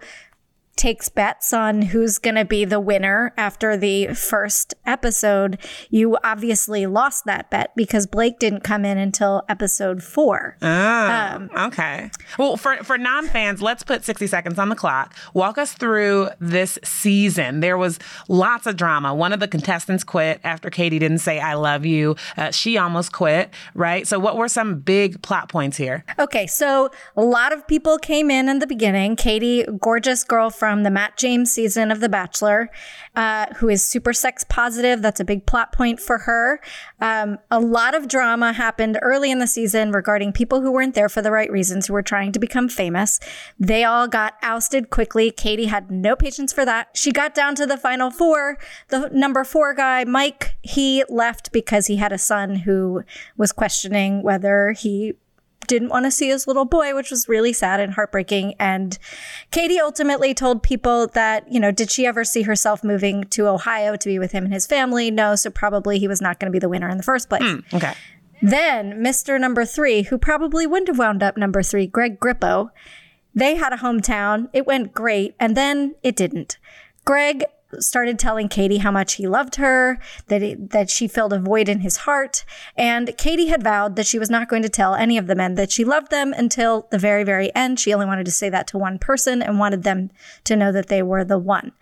takes 0.76 1.08
bets 1.08 1.52
on 1.52 1.82
who's 1.82 2.18
going 2.18 2.34
to 2.34 2.44
be 2.44 2.64
the 2.64 2.80
winner 2.80 3.32
after 3.36 3.76
the 3.76 4.08
first 4.14 4.74
episode, 4.86 5.58
you 5.90 6.16
obviously 6.24 6.86
lost 6.86 7.24
that 7.24 7.50
bet 7.50 7.72
because 7.76 8.06
Blake 8.06 8.38
didn't 8.38 8.62
come 8.62 8.84
in 8.84 8.98
until 8.98 9.42
episode 9.48 10.02
four. 10.02 10.56
Oh, 10.62 11.48
okay. 11.56 12.10
Well, 12.38 12.56
for, 12.56 12.76
for 12.78 12.98
non 12.98 13.26
fans, 13.28 13.62
let's 13.62 13.82
put 13.82 14.04
60 14.04 14.26
seconds 14.26 14.58
on 14.58 14.68
the 14.68 14.76
clock. 14.76 15.14
Walk 15.32 15.58
us 15.58 15.72
through 15.72 16.30
this 16.40 16.78
season. 16.84 17.60
There 17.60 17.78
was 17.78 17.98
lots 18.28 18.66
of 18.66 18.76
drama. 18.76 19.14
One 19.14 19.32
of 19.32 19.40
the 19.40 19.48
contestants 19.48 20.04
quit 20.04 20.40
after 20.44 20.70
Katie 20.70 20.98
didn't 20.98 21.18
say, 21.18 21.40
I 21.40 21.54
love 21.54 21.86
you. 21.86 22.16
Uh, 22.36 22.50
she 22.50 22.78
almost 22.78 23.12
quit, 23.12 23.50
right? 23.74 24.06
So, 24.06 24.18
what 24.18 24.36
were 24.36 24.48
some 24.48 24.80
big 24.80 25.22
plot 25.22 25.48
points 25.48 25.76
here? 25.76 26.04
Okay, 26.18 26.46
so 26.46 26.90
a 27.16 27.22
lot 27.22 27.52
of 27.52 27.66
people 27.66 27.98
came 27.98 28.30
in 28.30 28.48
in 28.48 28.58
the 28.58 28.66
beginning. 28.66 29.16
Katie, 29.16 29.64
gorgeous 29.80 30.24
girl 30.24 30.50
from 30.64 30.82
the 30.82 30.90
Matt 30.90 31.18
James 31.18 31.52
season 31.52 31.90
of 31.90 32.00
The 32.00 32.08
Bachelor, 32.08 32.70
uh, 33.14 33.52
who 33.56 33.68
is 33.68 33.84
super 33.84 34.14
sex 34.14 34.44
positive. 34.48 35.02
That's 35.02 35.20
a 35.20 35.24
big 35.24 35.44
plot 35.44 35.72
point 35.72 36.00
for 36.00 36.20
her. 36.20 36.58
Um, 37.02 37.36
a 37.50 37.60
lot 37.60 37.94
of 37.94 38.08
drama 38.08 38.54
happened 38.54 38.98
early 39.02 39.30
in 39.30 39.40
the 39.40 39.46
season 39.46 39.92
regarding 39.92 40.32
people 40.32 40.62
who 40.62 40.72
weren't 40.72 40.94
there 40.94 41.10
for 41.10 41.20
the 41.20 41.30
right 41.30 41.52
reasons, 41.52 41.86
who 41.86 41.92
were 41.92 42.00
trying 42.00 42.32
to 42.32 42.38
become 42.38 42.70
famous. 42.70 43.20
They 43.60 43.84
all 43.84 44.08
got 44.08 44.36
ousted 44.40 44.88
quickly. 44.88 45.30
Katie 45.30 45.66
had 45.66 45.90
no 45.90 46.16
patience 46.16 46.50
for 46.50 46.64
that. 46.64 46.88
She 46.94 47.12
got 47.12 47.34
down 47.34 47.56
to 47.56 47.66
the 47.66 47.76
final 47.76 48.10
four. 48.10 48.56
The 48.88 49.10
number 49.12 49.44
four 49.44 49.74
guy, 49.74 50.04
Mike, 50.04 50.56
he 50.62 51.04
left 51.10 51.52
because 51.52 51.88
he 51.88 51.96
had 51.96 52.10
a 52.10 52.16
son 52.16 52.56
who 52.56 53.02
was 53.36 53.52
questioning 53.52 54.22
whether 54.22 54.72
he 54.72 55.12
didn't 55.66 55.88
want 55.88 56.04
to 56.04 56.10
see 56.10 56.28
his 56.28 56.46
little 56.46 56.64
boy, 56.64 56.94
which 56.94 57.10
was 57.10 57.28
really 57.28 57.52
sad 57.52 57.80
and 57.80 57.94
heartbreaking. 57.94 58.54
And 58.58 58.98
Katie 59.50 59.80
ultimately 59.80 60.34
told 60.34 60.62
people 60.62 61.06
that, 61.08 61.50
you 61.52 61.60
know, 61.60 61.70
did 61.70 61.90
she 61.90 62.06
ever 62.06 62.24
see 62.24 62.42
herself 62.42 62.84
moving 62.84 63.24
to 63.24 63.48
Ohio 63.48 63.96
to 63.96 64.08
be 64.08 64.18
with 64.18 64.32
him 64.32 64.44
and 64.44 64.52
his 64.52 64.66
family? 64.66 65.10
No. 65.10 65.34
So 65.34 65.50
probably 65.50 65.98
he 65.98 66.08
was 66.08 66.20
not 66.20 66.40
going 66.40 66.50
to 66.50 66.54
be 66.54 66.60
the 66.60 66.68
winner 66.68 66.88
in 66.88 66.96
the 66.96 67.02
first 67.02 67.28
place. 67.28 67.42
Hmm, 67.42 67.60
okay. 67.72 67.94
Then 68.42 69.02
Mr. 69.02 69.40
Number 69.40 69.64
Three, 69.64 70.02
who 70.02 70.18
probably 70.18 70.66
wouldn't 70.66 70.88
have 70.88 70.98
wound 70.98 71.22
up 71.22 71.36
number 71.36 71.62
three, 71.62 71.86
Greg 71.86 72.20
Grippo, 72.20 72.70
they 73.34 73.56
had 73.56 73.72
a 73.72 73.78
hometown. 73.78 74.48
It 74.52 74.66
went 74.66 74.92
great. 74.92 75.34
And 75.40 75.56
then 75.56 75.94
it 76.02 76.14
didn't. 76.16 76.58
Greg 77.04 77.44
started 77.80 78.18
telling 78.18 78.48
Katie 78.48 78.78
how 78.78 78.90
much 78.90 79.14
he 79.14 79.26
loved 79.26 79.56
her, 79.56 79.98
that 80.28 80.42
it, 80.42 80.70
that 80.70 80.90
she 80.90 81.08
filled 81.08 81.32
a 81.32 81.38
void 81.38 81.68
in 81.68 81.80
his 81.80 81.98
heart, 81.98 82.44
and 82.76 83.16
Katie 83.16 83.46
had 83.46 83.62
vowed 83.62 83.96
that 83.96 84.06
she 84.06 84.18
was 84.18 84.30
not 84.30 84.48
going 84.48 84.62
to 84.62 84.68
tell 84.68 84.94
any 84.94 85.18
of 85.18 85.26
the 85.26 85.34
men 85.34 85.54
that 85.54 85.70
she 85.70 85.84
loved 85.84 86.10
them 86.10 86.32
until 86.32 86.86
the 86.90 86.98
very 86.98 87.24
very 87.24 87.54
end. 87.54 87.80
She 87.80 87.92
only 87.92 88.06
wanted 88.06 88.26
to 88.26 88.32
say 88.32 88.48
that 88.50 88.66
to 88.68 88.78
one 88.78 88.98
person 88.98 89.42
and 89.42 89.58
wanted 89.58 89.82
them 89.82 90.10
to 90.44 90.56
know 90.56 90.72
that 90.72 90.88
they 90.88 91.02
were 91.02 91.24
the 91.24 91.38
one. 91.38 91.72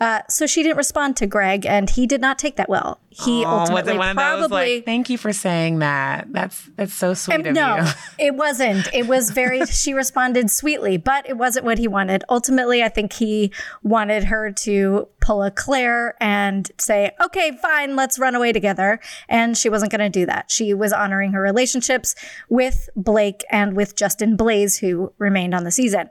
Uh, 0.00 0.22
so 0.28 0.46
she 0.46 0.62
didn't 0.62 0.78
respond 0.78 1.16
to 1.18 1.26
Greg, 1.26 1.66
and 1.66 1.90
he 1.90 2.06
did 2.06 2.20
not 2.20 2.38
take 2.38 2.56
that 2.56 2.68
well. 2.68 2.98
He 3.10 3.44
Oh, 3.44 3.58
was 3.58 3.70
ultimately 3.70 3.94
it 3.94 3.98
one 3.98 4.08
of 4.10 4.16
those 4.16 4.48
probably 4.48 4.76
like, 4.76 4.84
thank 4.86 5.10
you 5.10 5.18
for 5.18 5.32
saying 5.32 5.80
that? 5.80 6.32
That's 6.32 6.70
that's 6.76 6.94
so 6.94 7.12
sweet 7.12 7.46
of 7.46 7.54
no, 7.54 7.76
you. 7.76 7.84
it 8.26 8.34
wasn't. 8.34 8.88
It 8.94 9.06
was 9.06 9.30
very, 9.30 9.66
she 9.66 9.92
responded 9.92 10.50
sweetly, 10.50 10.96
but 10.96 11.28
it 11.28 11.36
wasn't 11.36 11.66
what 11.66 11.78
he 11.78 11.88
wanted. 11.88 12.24
Ultimately, 12.28 12.82
I 12.82 12.88
think 12.88 13.12
he 13.12 13.52
wanted 13.82 14.24
her 14.24 14.52
to 14.52 15.08
pull 15.20 15.42
a 15.42 15.50
Clare 15.50 16.14
and 16.20 16.70
say, 16.78 17.10
okay, 17.20 17.52
fine, 17.60 17.94
let's 17.96 18.18
run 18.18 18.34
away 18.34 18.52
together. 18.52 19.00
And 19.28 19.56
she 19.58 19.68
wasn't 19.68 19.92
going 19.92 20.00
to 20.00 20.08
do 20.08 20.24
that. 20.26 20.50
She 20.50 20.72
was 20.72 20.92
honoring 20.92 21.32
her 21.32 21.42
relationships 21.42 22.14
with 22.48 22.88
Blake 22.96 23.44
and 23.50 23.76
with 23.76 23.96
Justin 23.96 24.36
Glaze, 24.36 24.78
who 24.78 25.12
remained 25.18 25.54
on 25.54 25.64
the 25.64 25.70
season. 25.70 26.08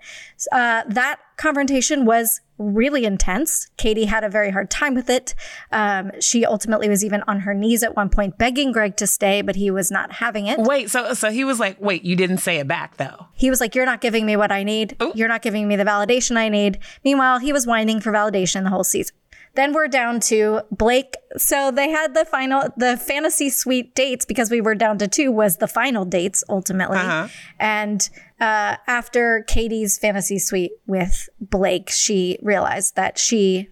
Uh, 0.51 0.84
that 0.88 1.19
confrontation 1.38 2.05
was 2.05 2.41
really 2.60 3.06
intense. 3.06 3.68
Katie 3.78 4.06
had 4.06 4.24
a 4.24 4.30
very 4.30 4.51
hard 4.51 4.70
time 4.70 4.94
with 4.94 5.10
it. 5.10 5.34
Um, 5.72 6.12
she 6.20 6.46
ultimately 6.46 6.89
was 6.89 7.04
even 7.04 7.24
on 7.28 7.39
her 7.42 7.54
knees 7.54 7.82
at 7.82 7.96
one 7.96 8.10
point 8.10 8.38
begging 8.38 8.72
Greg 8.72 8.98
to 8.98 9.08
stay, 9.08 9.42
but 9.42 9.56
he 9.56 9.72
was 9.72 9.89
not 9.89 10.13
having 10.13 10.46
it. 10.46 10.60
Wait, 10.60 10.89
so 10.89 11.13
so 11.13 11.32
he 11.32 11.44
was 11.44 11.60
like, 11.60 11.80
wait, 11.82 12.04
you 12.04 12.16
didn't 12.16 12.38
say 12.38 12.60
it 12.60 12.68
back 12.68 12.98
though. 12.98 13.28
He 13.34 13.50
was 13.50 13.60
like, 13.62 13.74
You're 13.74 13.86
not 13.86 14.01
giving 14.01 14.25
me 14.25 14.36
what 14.36 14.51
I 14.51 14.63
need. 14.63 14.96
Oh. 15.00 15.12
You're 15.16 15.28
not 15.30 15.42
giving 15.42 15.68
me 15.68 15.75
the 15.75 15.86
validation 15.86 16.38
I 16.38 16.50
need. 16.50 16.80
Meanwhile, 17.04 17.39
he 17.39 17.54
was 17.54 17.66
whining 17.66 18.01
for 18.01 18.12
validation 18.12 18.63
the 18.63 18.70
whole 18.70 18.84
season. 18.84 19.16
Then 19.56 19.74
we're 19.74 19.88
down 19.88 20.20
to 20.22 20.62
Blake. 20.72 21.18
So 21.38 21.72
they 21.72 21.89
had 21.89 22.13
the 22.13 22.25
final, 22.25 22.70
the 22.78 22.98
fantasy 22.98 23.50
suite 23.50 23.96
dates 23.96 24.25
because 24.25 24.51
we 24.51 24.62
were 24.62 24.75
down 24.75 24.98
to 25.00 25.08
two 25.08 25.32
was 25.32 25.58
the 25.58 25.68
final 25.68 26.06
dates 26.06 26.44
ultimately. 26.50 26.98
Uh-huh. 26.98 27.28
And 27.60 28.08
uh, 28.39 28.77
after 28.88 29.43
Katie's 29.48 29.98
fantasy 29.98 30.39
suite 30.39 30.72
with 30.88 31.29
Blake, 31.39 31.89
she 31.89 32.38
realized 32.41 32.96
that 32.96 33.17
she 33.17 33.69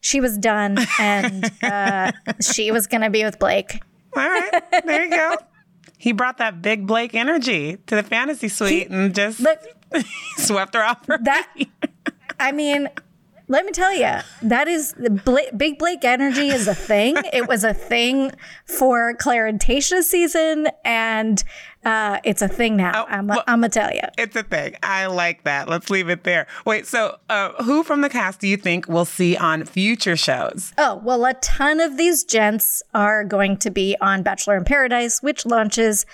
she 0.00 0.20
was 0.20 0.36
done 0.36 0.76
and 0.98 1.50
uh, 1.62 2.12
she 2.40 2.70
was 2.70 2.86
gonna 2.86 3.10
be 3.10 3.24
with 3.24 3.38
Blake. 3.38 3.80
All 4.16 4.28
right, 4.28 4.62
there 4.84 5.04
you 5.04 5.10
go. 5.10 5.36
He 5.98 6.12
brought 6.12 6.38
that 6.38 6.60
big 6.60 6.86
Blake 6.86 7.14
energy 7.14 7.78
to 7.86 7.96
the 7.96 8.02
fantasy 8.02 8.48
suite 8.48 8.90
and 8.90 9.14
just 9.14 9.40
Look, 9.40 9.58
swept 10.36 10.74
her 10.74 10.82
off 10.82 11.06
her 11.06 11.18
that 11.22 11.48
feet. 11.56 11.70
I 12.38 12.52
mean, 12.52 12.88
let 13.46 13.66
me 13.66 13.72
tell 13.72 13.94
you, 13.94 14.18
that 14.42 14.68
is 14.68 14.94
the 14.94 15.10
Bla- 15.10 15.52
Big 15.56 15.78
Blake 15.78 16.04
energy 16.04 16.48
is 16.48 16.66
a 16.66 16.74
thing. 16.74 17.16
it 17.32 17.46
was 17.46 17.62
a 17.62 17.74
thing 17.74 18.32
for 18.64 19.14
Tayshia's 19.18 20.08
season, 20.08 20.68
and 20.84 21.44
uh, 21.84 22.20
it's 22.24 22.42
a 22.42 22.48
thing 22.48 22.76
now. 22.76 23.04
Oh, 23.04 23.06
I'm, 23.08 23.26
well- 23.26 23.44
I'm 23.46 23.58
gonna 23.60 23.68
tell 23.68 23.92
you. 23.92 24.00
It's 24.18 24.36
a 24.36 24.42
thing. 24.42 24.76
I 24.82 25.06
like 25.06 25.44
that. 25.44 25.68
Let's 25.68 25.90
leave 25.90 26.08
it 26.08 26.24
there. 26.24 26.46
Wait, 26.64 26.86
so 26.86 27.18
uh, 27.28 27.62
who 27.62 27.82
from 27.82 28.00
the 28.00 28.08
cast 28.08 28.40
do 28.40 28.48
you 28.48 28.56
think 28.56 28.86
we'll 28.88 29.04
see 29.04 29.36
on 29.36 29.64
future 29.64 30.16
shows? 30.16 30.72
Oh, 30.78 31.00
well, 31.04 31.24
a 31.24 31.34
ton 31.34 31.80
of 31.80 31.96
these 31.96 32.24
gents 32.24 32.82
are 32.94 33.24
going 33.24 33.56
to 33.58 33.70
be 33.70 33.96
on 34.00 34.22
Bachelor 34.22 34.56
in 34.56 34.64
Paradise, 34.64 35.22
which 35.22 35.44
launches 35.46 36.06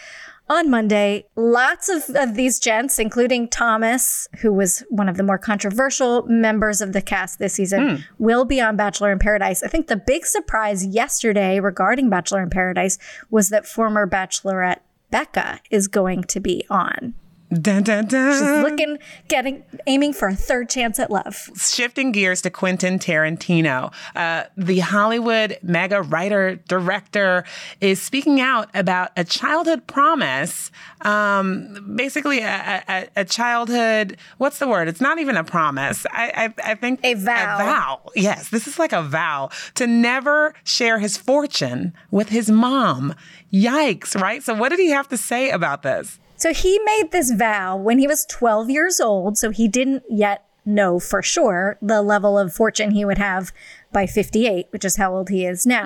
on 0.48 0.68
Monday. 0.68 1.24
Lots 1.36 1.88
of, 1.88 2.16
of 2.16 2.34
these 2.34 2.58
gents, 2.58 2.98
including 2.98 3.46
Thomas, 3.48 4.26
who 4.40 4.52
was 4.52 4.82
one 4.88 5.08
of 5.08 5.16
the 5.16 5.22
more 5.22 5.38
controversial 5.38 6.22
members 6.26 6.80
of 6.80 6.92
the 6.92 7.00
cast 7.00 7.38
this 7.38 7.54
season, 7.54 8.04
will 8.18 8.44
be 8.44 8.60
on 8.60 8.74
Bachelor 8.76 9.12
in 9.12 9.20
Paradise. 9.20 9.62
I 9.62 9.68
think 9.68 9.86
the 9.86 9.96
big 9.96 10.26
surprise 10.26 10.84
yesterday 10.84 11.60
regarding 11.60 12.10
Bachelor 12.10 12.42
in 12.42 12.50
Paradise 12.50 12.98
was 13.30 13.50
that 13.50 13.64
former 13.64 14.08
Bachelorette 14.08 14.80
Becca 15.10 15.60
is 15.70 15.88
going 15.88 16.24
to 16.24 16.40
be 16.40 16.64
on. 16.70 17.14
Dun, 17.52 17.82
dun, 17.82 18.06
dun. 18.06 18.32
She's 18.32 18.70
looking, 18.70 18.98
getting, 19.26 19.64
aiming 19.88 20.12
for 20.12 20.28
a 20.28 20.36
third 20.36 20.68
chance 20.68 21.00
at 21.00 21.10
love. 21.10 21.50
Shifting 21.56 22.12
gears 22.12 22.42
to 22.42 22.50
Quentin 22.50 23.00
Tarantino, 23.00 23.92
uh, 24.14 24.44
the 24.56 24.78
Hollywood 24.78 25.58
mega 25.60 26.00
writer 26.00 26.60
director 26.68 27.44
is 27.80 28.00
speaking 28.00 28.40
out 28.40 28.68
about 28.72 29.10
a 29.16 29.24
childhood 29.24 29.88
promise. 29.88 30.70
Um, 31.00 31.94
basically, 31.96 32.38
a, 32.38 32.84
a, 32.88 33.08
a 33.16 33.24
childhood. 33.24 34.16
What's 34.38 34.60
the 34.60 34.68
word? 34.68 34.86
It's 34.86 35.00
not 35.00 35.18
even 35.18 35.36
a 35.36 35.42
promise. 35.42 36.06
I, 36.12 36.52
I, 36.64 36.70
I 36.72 36.74
think 36.76 37.00
A 37.02 37.14
vow. 37.14 37.56
A 37.56 37.64
vow. 37.64 38.10
Yes, 38.14 38.50
this 38.50 38.68
is 38.68 38.78
like 38.78 38.92
a 38.92 39.02
vow 39.02 39.50
to 39.74 39.88
never 39.88 40.54
share 40.62 41.00
his 41.00 41.16
fortune 41.16 41.94
with 42.12 42.28
his 42.28 42.48
mom. 42.48 43.14
Yikes! 43.52 44.14
Right. 44.20 44.40
So, 44.40 44.54
what 44.54 44.68
did 44.68 44.78
he 44.78 44.90
have 44.90 45.08
to 45.08 45.16
say 45.16 45.50
about 45.50 45.82
this? 45.82 46.20
So 46.40 46.52
he 46.52 46.78
made 46.80 47.12
this 47.12 47.30
vow 47.32 47.76
when 47.76 47.98
he 47.98 48.06
was 48.06 48.24
12 48.26 48.70
years 48.70 48.98
old. 49.00 49.36
So 49.38 49.50
he 49.50 49.68
didn't 49.68 50.04
yet 50.08 50.46
know 50.64 50.98
for 50.98 51.22
sure 51.22 51.78
the 51.80 52.02
level 52.02 52.38
of 52.38 52.52
fortune 52.52 52.90
he 52.92 53.04
would 53.04 53.18
have 53.18 53.52
by 53.92 54.06
58, 54.06 54.66
which 54.70 54.84
is 54.84 54.96
how 54.96 55.14
old 55.14 55.28
he 55.28 55.44
is 55.44 55.66
now. 55.66 55.84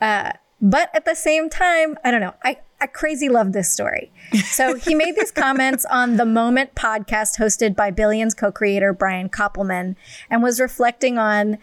Uh, 0.00 0.32
but 0.60 0.90
at 0.94 1.04
the 1.04 1.14
same 1.14 1.48
time, 1.48 1.96
I 2.04 2.10
don't 2.10 2.20
know. 2.20 2.34
I, 2.42 2.58
I 2.80 2.86
crazy 2.86 3.28
love 3.28 3.52
this 3.52 3.72
story. 3.72 4.12
So 4.52 4.74
he 4.74 4.94
made 4.94 5.14
these 5.16 5.30
comments 5.44 5.84
on 5.84 6.16
the 6.16 6.26
Moment 6.26 6.74
podcast 6.74 7.38
hosted 7.38 7.76
by 7.76 7.90
Billions 7.90 8.34
co 8.34 8.50
creator 8.50 8.92
Brian 8.92 9.28
Koppelman 9.28 9.96
and 10.30 10.42
was 10.42 10.60
reflecting 10.60 11.18
on 11.18 11.58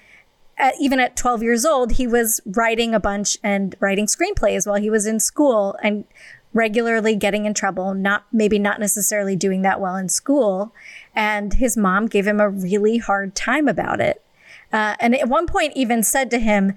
at, 0.58 0.74
even 0.80 1.00
at 1.00 1.18
12 1.18 1.44
years 1.44 1.66
old, 1.66 1.94
he 1.94 2.08
was 2.08 2.40
writing 2.46 2.94
a 2.94 3.00
bunch 3.00 3.38
and 3.44 3.76
writing 3.82 4.06
screenplays 4.06 4.66
while 4.66 4.80
he 4.80 4.90
was 4.90 5.06
in 5.06 5.20
school 5.20 5.76
and 5.84 6.06
regularly 6.56 7.16
getting 7.16 7.46
in 7.46 7.54
trouble, 7.54 7.94
not 7.94 8.26
maybe 8.32 8.58
not 8.58 8.80
necessarily 8.80 9.36
doing 9.36 9.62
that 9.62 9.80
well 9.80 9.98
in 9.98 10.10
school. 10.10 10.74
And 11.14 11.54
his 11.54 11.78
mom 11.78 12.08
gave 12.08 12.26
him 12.26 12.40
a 12.40 12.50
really 12.50 12.98
hard 12.98 13.36
time 13.36 13.68
about 13.68 14.00
it. 14.00 14.24
Uh, 14.74 14.96
and 15.00 15.14
at 15.14 15.30
one 15.30 15.46
point, 15.46 15.74
even 15.76 16.02
said 16.02 16.32
to 16.32 16.40
him, 16.40 16.74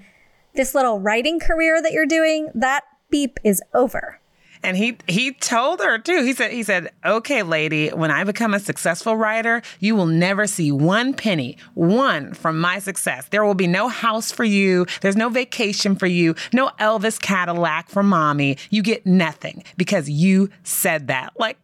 This 0.53 0.75
little 0.75 0.99
writing 0.99 1.39
career 1.39 1.81
that 1.81 1.93
you're 1.93 2.05
doing, 2.05 2.51
that 2.53 2.83
beep 3.09 3.39
is 3.43 3.63
over. 3.73 4.18
And 4.61 4.75
he 4.75 4.97
he 5.07 5.31
told 5.31 5.79
her 5.79 5.97
too. 5.97 6.23
He 6.23 6.33
said 6.33 6.51
he 6.51 6.63
said, 6.63 6.91
"Okay, 7.05 7.43
lady, 7.43 7.89
when 7.89 8.11
I 8.11 8.25
become 8.25 8.53
a 8.53 8.59
successful 8.59 9.15
writer, 9.15 9.61
you 9.79 9.95
will 9.95 10.05
never 10.05 10.47
see 10.47 10.71
one 10.71 11.13
penny, 11.13 11.57
one 11.75 12.33
from 12.33 12.59
my 12.59 12.79
success. 12.79 13.27
There 13.29 13.45
will 13.45 13.53
be 13.53 13.67
no 13.67 13.87
house 13.87 14.31
for 14.31 14.43
you. 14.43 14.85
There's 15.01 15.15
no 15.15 15.29
vacation 15.29 15.95
for 15.95 16.07
you. 16.07 16.35
No 16.51 16.71
Elvis 16.79 17.21
Cadillac 17.21 17.89
for 17.89 18.03
mommy. 18.03 18.57
You 18.69 18.81
get 18.83 19.05
nothing 19.05 19.63
because 19.77 20.09
you 20.09 20.49
said 20.63 21.07
that." 21.07 21.39
Like, 21.39 21.57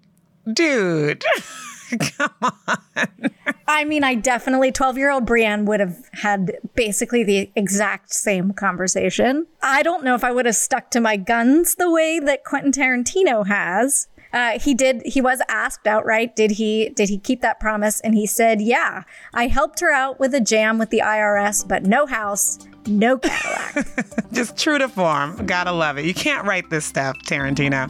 dude. 0.52 1.24
Come 2.18 2.34
on. 2.42 3.32
I 3.68 3.84
mean, 3.84 4.04
I 4.04 4.16
definitely, 4.16 4.72
12 4.72 4.98
year 4.98 5.12
old 5.12 5.26
Breanne 5.26 5.66
would 5.66 5.80
have 5.80 5.98
had 6.14 6.58
basically 6.76 7.24
the 7.24 7.52
exact 7.56 8.14
same 8.14 8.52
conversation. 8.52 9.48
I 9.62 9.84
don't 9.84 10.04
know 10.04 10.16
if 10.16 10.24
I 10.24 10.32
would 10.32 10.46
have 10.46 10.56
stuck 10.56 10.92
to 10.92 11.00
my 11.00 11.18
guns 11.18 11.76
the 11.76 11.92
way 11.92 12.20
that 12.20 12.44
Quentin 12.44 12.72
Tarantino 12.72 13.48
has. 13.48 14.08
Uh, 14.36 14.60
he 14.60 14.74
did. 14.74 15.02
He 15.06 15.22
was 15.22 15.42
asked 15.48 15.88
outright, 15.88 16.36
did 16.36 16.52
he 16.52 16.90
did 16.90 17.08
he 17.08 17.18
keep 17.18 17.40
that 17.40 17.58
promise? 17.58 18.02
And 18.02 18.14
he 18.14 18.28
said, 18.28 18.62
"Yeah, 18.62 19.04
I 19.34 19.48
helped 19.48 19.80
her 19.80 19.92
out 19.92 20.20
with 20.20 20.36
a 20.36 20.42
jam 20.42 20.78
with 20.78 20.90
the 20.90 21.00
IRS, 21.00 21.66
but 21.66 21.84
no 21.84 22.06
house, 22.06 22.60
no 22.86 23.18
Cadillac." 23.18 23.88
Just 24.34 24.58
true 24.58 24.78
to 24.78 24.90
form. 24.90 25.46
Gotta 25.46 25.72
love 25.72 25.98
it. 25.98 26.04
You 26.04 26.14
can't 26.14 26.46
write 26.46 26.70
this 26.70 26.86
stuff, 26.86 27.16
Tarantino. 27.26 27.88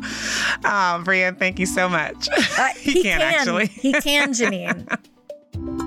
Oh, 0.64 1.04
Breanne, 1.04 1.40
thank 1.40 1.58
you 1.58 1.66
so 1.66 1.90
much. 1.90 2.30
Uh, 2.60 2.68
he, 2.78 2.92
he 2.94 3.04
can, 3.04 3.20
can 3.20 3.22
actually. 3.22 3.66
he 3.66 3.92
can, 3.94 4.32
Janine. 4.32 5.82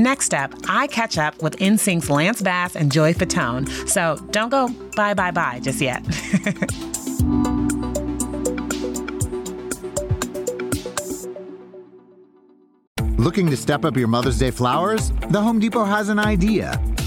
Next 0.00 0.32
up, 0.32 0.54
I 0.66 0.86
catch 0.86 1.18
up 1.18 1.42
with 1.42 1.58
NSYNC's 1.58 2.08
Lance 2.08 2.40
Bass 2.40 2.74
and 2.74 2.90
Joey 2.90 3.12
Fatone. 3.12 3.68
So 3.86 4.16
don't 4.30 4.48
go 4.48 4.68
bye 4.96 5.12
bye 5.12 5.30
bye 5.30 5.60
just 5.60 5.78
yet. 5.78 6.02
Looking 13.18 13.50
to 13.50 13.58
step 13.58 13.84
up 13.84 13.98
your 13.98 14.08
Mother's 14.08 14.38
Day 14.38 14.50
flowers? 14.50 15.12
The 15.28 15.42
Home 15.42 15.58
Depot 15.58 15.84
has 15.84 16.08
an 16.08 16.18
idea. 16.18 16.80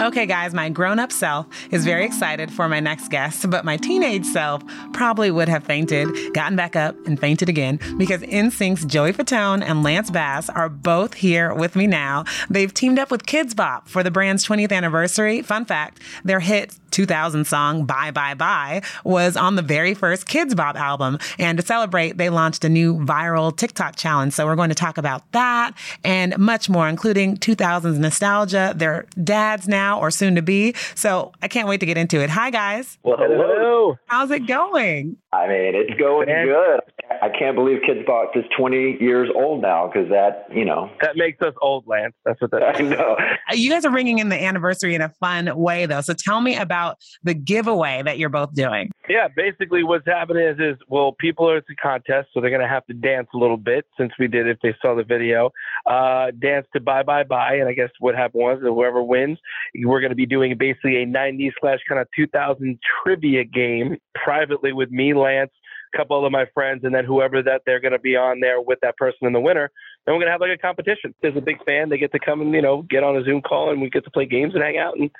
Okay, 0.00 0.24
guys, 0.24 0.54
my 0.54 0.70
grown 0.70 0.98
up 0.98 1.12
self 1.12 1.46
is 1.70 1.84
very 1.84 2.06
excited 2.06 2.50
for 2.50 2.70
my 2.70 2.80
next 2.80 3.08
guest, 3.08 3.50
but 3.50 3.66
my 3.66 3.76
teenage 3.76 4.24
self 4.24 4.62
probably 4.94 5.30
would 5.30 5.46
have 5.46 5.62
fainted, 5.62 6.08
gotten 6.32 6.56
back 6.56 6.74
up, 6.74 6.96
and 7.06 7.20
fainted 7.20 7.50
again 7.50 7.78
because 7.98 8.22
NSYNC's 8.22 8.86
Joey 8.86 9.12
Fatone 9.12 9.62
and 9.62 9.82
Lance 9.82 10.10
Bass 10.10 10.48
are 10.48 10.70
both 10.70 11.12
here 11.12 11.52
with 11.52 11.76
me 11.76 11.86
now. 11.86 12.24
They've 12.48 12.72
teamed 12.72 12.98
up 12.98 13.10
with 13.10 13.26
Kidz 13.26 13.54
Bop 13.54 13.90
for 13.90 14.02
the 14.02 14.10
brand's 14.10 14.46
20th 14.46 14.72
anniversary. 14.72 15.42
Fun 15.42 15.66
fact 15.66 16.00
their 16.24 16.40
hit 16.40 16.79
2000 16.90 17.46
song 17.46 17.84
Bye 17.84 18.10
Bye 18.10 18.34
Bye 18.34 18.82
was 19.04 19.36
on 19.36 19.56
the 19.56 19.62
very 19.62 19.94
first 19.94 20.26
Kidz 20.26 20.54
Bop 20.56 20.76
album. 20.76 21.18
And 21.38 21.58
to 21.58 21.64
celebrate, 21.64 22.18
they 22.18 22.30
launched 22.30 22.64
a 22.64 22.68
new 22.68 22.96
viral 22.98 23.56
TikTok 23.56 23.96
challenge. 23.96 24.32
So 24.32 24.46
we're 24.46 24.56
going 24.56 24.68
to 24.70 24.74
talk 24.74 24.98
about 24.98 25.30
that 25.32 25.72
and 26.04 26.36
much 26.38 26.68
more, 26.68 26.88
including 26.88 27.36
2000s 27.36 27.98
nostalgia. 27.98 28.72
They're 28.76 29.06
dads 29.22 29.68
now 29.68 30.00
or 30.00 30.10
soon 30.10 30.34
to 30.34 30.42
be. 30.42 30.74
So 30.94 31.32
I 31.42 31.48
can't 31.48 31.68
wait 31.68 31.80
to 31.80 31.86
get 31.86 31.96
into 31.96 32.20
it. 32.20 32.30
Hi, 32.30 32.50
guys. 32.50 32.98
Well, 33.02 33.16
hello. 33.18 33.96
How's 34.06 34.30
it 34.30 34.46
going? 34.46 35.16
I 35.32 35.46
mean, 35.46 35.74
it's 35.74 35.98
going 35.98 36.26
good. 36.26 36.80
I 37.22 37.28
can't 37.28 37.54
believe 37.54 37.78
Kidz 37.88 38.04
Bop 38.06 38.32
is 38.34 38.44
20 38.56 38.98
years 39.00 39.28
old 39.34 39.62
now 39.62 39.88
because 39.92 40.08
that, 40.10 40.46
you 40.52 40.64
know. 40.64 40.90
That 41.00 41.16
makes 41.16 41.40
us 41.42 41.54
old, 41.60 41.86
Lance. 41.86 42.14
That's 42.24 42.40
what 42.40 42.50
that 42.52 42.62
I 42.76 42.80
know. 42.80 43.16
You 43.52 43.70
guys 43.70 43.84
are 43.84 43.92
ringing 43.92 44.18
in 44.18 44.28
the 44.28 44.42
anniversary 44.42 44.94
in 44.94 45.02
a 45.02 45.08
fun 45.20 45.56
way, 45.56 45.86
though. 45.86 46.00
So 46.00 46.14
tell 46.14 46.40
me 46.40 46.56
about 46.56 46.79
the 47.22 47.34
giveaway 47.34 48.02
that 48.04 48.18
you're 48.18 48.28
both 48.28 48.54
doing. 48.54 48.90
Yeah, 49.08 49.28
basically 49.34 49.82
what's 49.82 50.06
happening 50.06 50.46
is, 50.46 50.58
is 50.58 50.76
well, 50.88 51.12
people 51.18 51.50
are 51.50 51.56
at 51.56 51.66
the 51.66 51.74
contest, 51.74 52.28
so 52.32 52.40
they're 52.40 52.50
going 52.50 52.62
to 52.62 52.68
have 52.68 52.86
to 52.86 52.94
dance 52.94 53.28
a 53.34 53.38
little 53.38 53.56
bit 53.56 53.84
since 53.98 54.12
we 54.18 54.28
did, 54.28 54.48
if 54.48 54.58
they 54.62 54.74
saw 54.80 54.94
the 54.94 55.04
video, 55.04 55.50
uh, 55.86 56.30
dance 56.38 56.66
to 56.74 56.80
Bye 56.80 57.02
Bye 57.02 57.24
Bye. 57.24 57.54
And 57.54 57.68
I 57.68 57.72
guess 57.72 57.90
what 57.98 58.14
happened 58.14 58.42
was 58.42 58.58
that 58.62 58.68
whoever 58.68 59.02
wins, 59.02 59.38
we're 59.74 60.00
going 60.00 60.10
to 60.10 60.16
be 60.16 60.26
doing 60.26 60.56
basically 60.56 61.02
a 61.02 61.06
90s 61.06 61.52
slash 61.60 61.80
kind 61.88 62.00
of 62.00 62.06
2000 62.14 62.78
trivia 63.02 63.44
game 63.44 63.96
privately 64.14 64.72
with 64.72 64.90
me, 64.90 65.14
Lance, 65.14 65.50
a 65.92 65.96
couple 65.96 66.24
of 66.24 66.32
my 66.32 66.46
friends, 66.54 66.84
and 66.84 66.94
then 66.94 67.04
whoever 67.04 67.42
that 67.42 67.62
they're 67.66 67.80
going 67.80 67.92
to 67.92 67.98
be 67.98 68.16
on 68.16 68.40
there 68.40 68.60
with 68.60 68.78
that 68.82 68.96
person 68.96 69.26
in 69.26 69.32
the 69.32 69.40
winner. 69.40 69.70
Then 70.06 70.14
we're 70.14 70.20
going 70.20 70.28
to 70.28 70.32
have 70.32 70.40
like 70.40 70.50
a 70.56 70.58
competition. 70.58 71.14
There's 71.20 71.36
a 71.36 71.40
big 71.40 71.62
fan. 71.64 71.88
They 71.88 71.98
get 71.98 72.12
to 72.12 72.18
come 72.18 72.40
and, 72.40 72.54
you 72.54 72.62
know, 72.62 72.82
get 72.82 73.02
on 73.02 73.16
a 73.16 73.24
Zoom 73.24 73.42
call 73.42 73.70
and 73.70 73.80
we 73.80 73.90
get 73.90 74.04
to 74.04 74.10
play 74.10 74.26
games 74.26 74.54
and 74.54 74.62
hang 74.62 74.78
out 74.78 74.96
and 74.98 75.10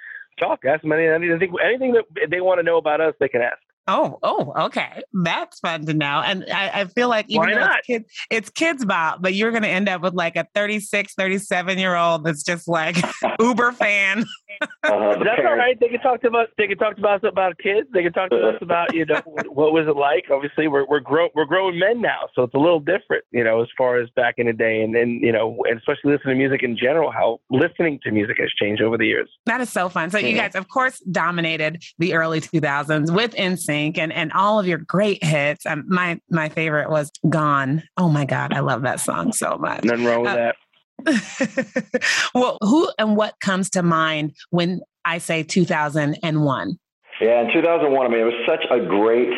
talk. 0.41 0.65
Ask 0.65 0.83
them 0.83 0.93
anything, 0.93 1.31
anything, 1.31 1.55
anything 1.65 1.93
that 1.93 2.05
they 2.31 2.41
want 2.41 2.59
to 2.59 2.63
know 2.63 2.79
about 2.79 3.01
us, 3.01 3.15
they 3.21 3.29
can 3.29 3.43
ask. 3.43 3.59
Oh, 3.93 4.19
oh, 4.23 4.53
okay. 4.67 5.03
That's 5.13 5.59
fun 5.59 5.85
to 5.87 5.95
know. 5.95 6.23
And 6.25 6.45
I, 6.53 6.83
I 6.83 6.85
feel 6.85 7.09
like 7.09 7.27
even 7.29 7.41
Why 7.41 7.55
though 7.55 7.61
not? 7.61 7.79
it's 7.79 7.87
kids, 7.87 8.05
it's 8.31 8.51
Kidz 8.51 8.87
Bop, 8.87 9.21
but 9.21 9.35
you're 9.35 9.51
going 9.51 9.65
to 9.65 9.69
end 9.69 9.89
up 9.89 10.03
with 10.03 10.15
like 10.15 10.37
a 10.37 10.47
36, 10.55 11.15
37 11.15 11.79
year 11.79 11.97
old 11.97 12.25
that's 12.25 12.45
just 12.45 12.69
like 12.69 12.97
uber 13.41 13.73
fan. 13.73 14.25
Uh, 14.61 14.69
That's 14.83 14.95
all 15.03 15.17
parents- 15.37 15.59
right. 15.59 15.81
They 15.81 15.89
can 15.89 16.01
talk 16.01 16.21
to 16.23 16.31
us. 16.31 16.49
They 16.59 16.67
can 16.67 16.79
talk 16.79 16.97
to 16.97 17.07
us 17.07 17.21
about 17.25 17.59
kids. 17.59 17.89
They 17.93 18.03
can 18.03 18.13
talk 18.13 18.31
to 18.31 18.49
us 18.49 18.57
about 18.61 18.95
you 18.95 19.05
know 19.07 19.21
what 19.25 19.73
was 19.73 19.87
it 19.87 19.97
like. 19.97 20.25
Obviously, 20.31 20.69
we're 20.69 20.87
we're 20.87 21.01
grown 21.01 21.29
we're 21.35 21.45
grown 21.45 21.79
men 21.79 22.01
now, 22.01 22.29
so 22.35 22.43
it's 22.43 22.55
a 22.55 22.59
little 22.59 22.81
different, 22.81 23.25
you 23.31 23.45
know, 23.45 23.63
as 23.63 23.69
far 23.77 24.01
as 24.01 24.09
back 24.17 24.35
in 24.39 24.47
the 24.47 24.53
day, 24.53 24.83
and 24.83 24.95
then 24.95 25.21
you 25.23 25.33
know, 25.33 25.57
and 25.69 25.79
especially 25.79 26.13
listening 26.13 26.35
to 26.37 26.39
music 26.39 26.63
in 26.63 26.77
general, 26.77 27.11
how 27.11 27.41
listening 27.51 28.01
to 28.05 28.11
music 28.11 28.37
has 28.39 28.51
changed 28.61 28.83
over 28.83 28.97
the 28.99 29.07
years. 29.07 29.31
That 29.47 29.61
is 29.61 29.71
so 29.71 29.89
fun. 29.89 30.11
So 30.11 30.19
you 30.19 30.37
guys, 30.37 30.55
of 30.55 30.69
course, 30.69 30.99
dominated 31.11 31.83
the 31.99 32.15
early 32.15 32.41
2000s 32.41 33.15
with 33.15 33.35
NSYNC 33.35 33.99
and, 33.99 34.13
and 34.13 34.33
all 34.33 34.59
of 34.59 34.67
your 34.67 34.79
great 34.79 35.23
hits. 35.23 35.67
Um, 35.67 35.85
my 35.89 36.21
my 36.31 36.49
favorite 36.49 36.91
was 36.91 37.11
Gone. 37.29 37.83
Oh 37.97 38.09
my 38.09 38.25
God, 38.25 38.53
I 38.53 38.61
love 38.61 38.83
that 38.83 39.01
song 39.01 39.33
so 39.33 39.57
much. 39.59 39.85
Nothing 39.85 40.05
wrong 40.05 40.23
with 40.23 40.31
Uh, 40.33 40.37
that. 40.37 40.57
well, 42.35 42.59
who 42.63 42.91
and 42.99 43.17
what 43.17 43.35
comes 43.41 43.71
to 43.71 43.83
mind 43.83 44.35
when 44.51 44.81
I 45.05 45.19
say 45.19 45.43
2001? 45.43 46.79
Yeah, 47.21 47.41
in 47.43 47.53
2001, 47.53 48.07
I 48.07 48.09
mean, 48.09 48.21
it 48.21 48.25
was 48.25 48.35
such 48.49 48.65
a 48.71 48.85
great 48.87 49.29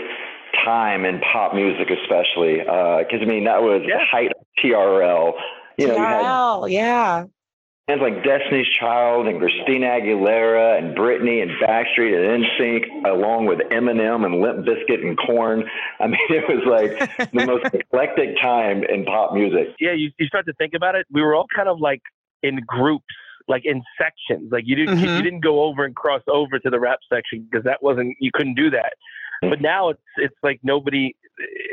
time 0.64 1.04
in 1.04 1.20
pop 1.32 1.54
music, 1.54 1.88
especially 1.90 2.60
uh, 2.60 2.98
because 2.98 3.20
I 3.22 3.24
mean 3.24 3.44
that 3.44 3.62
was 3.62 3.82
Yeah. 3.86 3.98
the 3.98 4.04
height 4.10 4.30
of 4.30 4.46
TRL. 4.62 5.32
You 5.78 5.88
know, 5.88 5.96
you 5.96 6.02
had 6.02 6.22
TRL, 6.22 6.70
yeah. 6.70 7.24
Bands 7.88 8.00
like 8.00 8.22
Destiny's 8.22 8.68
Child 8.78 9.26
and 9.26 9.40
Christina 9.40 9.86
Aguilera 9.86 10.78
and 10.78 10.96
Britney 10.96 11.42
and 11.42 11.50
Backstreet 11.60 12.14
and 12.14 12.44
NSYNC, 12.44 13.06
along 13.10 13.46
with 13.46 13.58
Eminem 13.70 14.24
and 14.24 14.40
Limp 14.40 14.64
Bizkit 14.64 15.04
and 15.04 15.18
Korn. 15.18 15.64
I 15.98 16.06
mean, 16.06 16.20
it 16.28 16.44
was 16.48 16.62
like 16.64 17.32
the 17.32 17.44
most 17.44 17.64
eclectic 17.74 18.36
time 18.40 18.84
in 18.84 19.04
pop 19.04 19.34
music. 19.34 19.74
Yeah, 19.80 19.92
you 19.92 20.10
you 20.18 20.26
start 20.26 20.46
to 20.46 20.52
think 20.54 20.74
about 20.74 20.94
it. 20.94 21.06
We 21.10 21.22
were 21.22 21.34
all 21.34 21.46
kind 21.54 21.68
of 21.68 21.80
like 21.80 22.02
in 22.42 22.60
groups. 22.66 23.04
Like 23.48 23.64
in 23.64 23.82
sections, 24.00 24.52
like 24.52 24.62
you 24.68 24.76
didn't 24.76 24.98
Mhm. 24.98 25.16
you 25.16 25.22
didn't 25.24 25.40
go 25.40 25.64
over 25.64 25.84
and 25.84 25.96
cross 25.96 26.22
over 26.28 26.60
to 26.60 26.70
the 26.70 26.78
rap 26.78 27.00
section 27.12 27.44
because 27.50 27.64
that 27.64 27.82
wasn't 27.82 28.16
you 28.20 28.30
couldn't 28.32 28.54
do 28.54 28.70
that. 28.70 28.92
But 29.42 29.60
now 29.60 29.88
it's 29.88 30.00
it's 30.16 30.36
like 30.44 30.60
nobody 30.62 31.16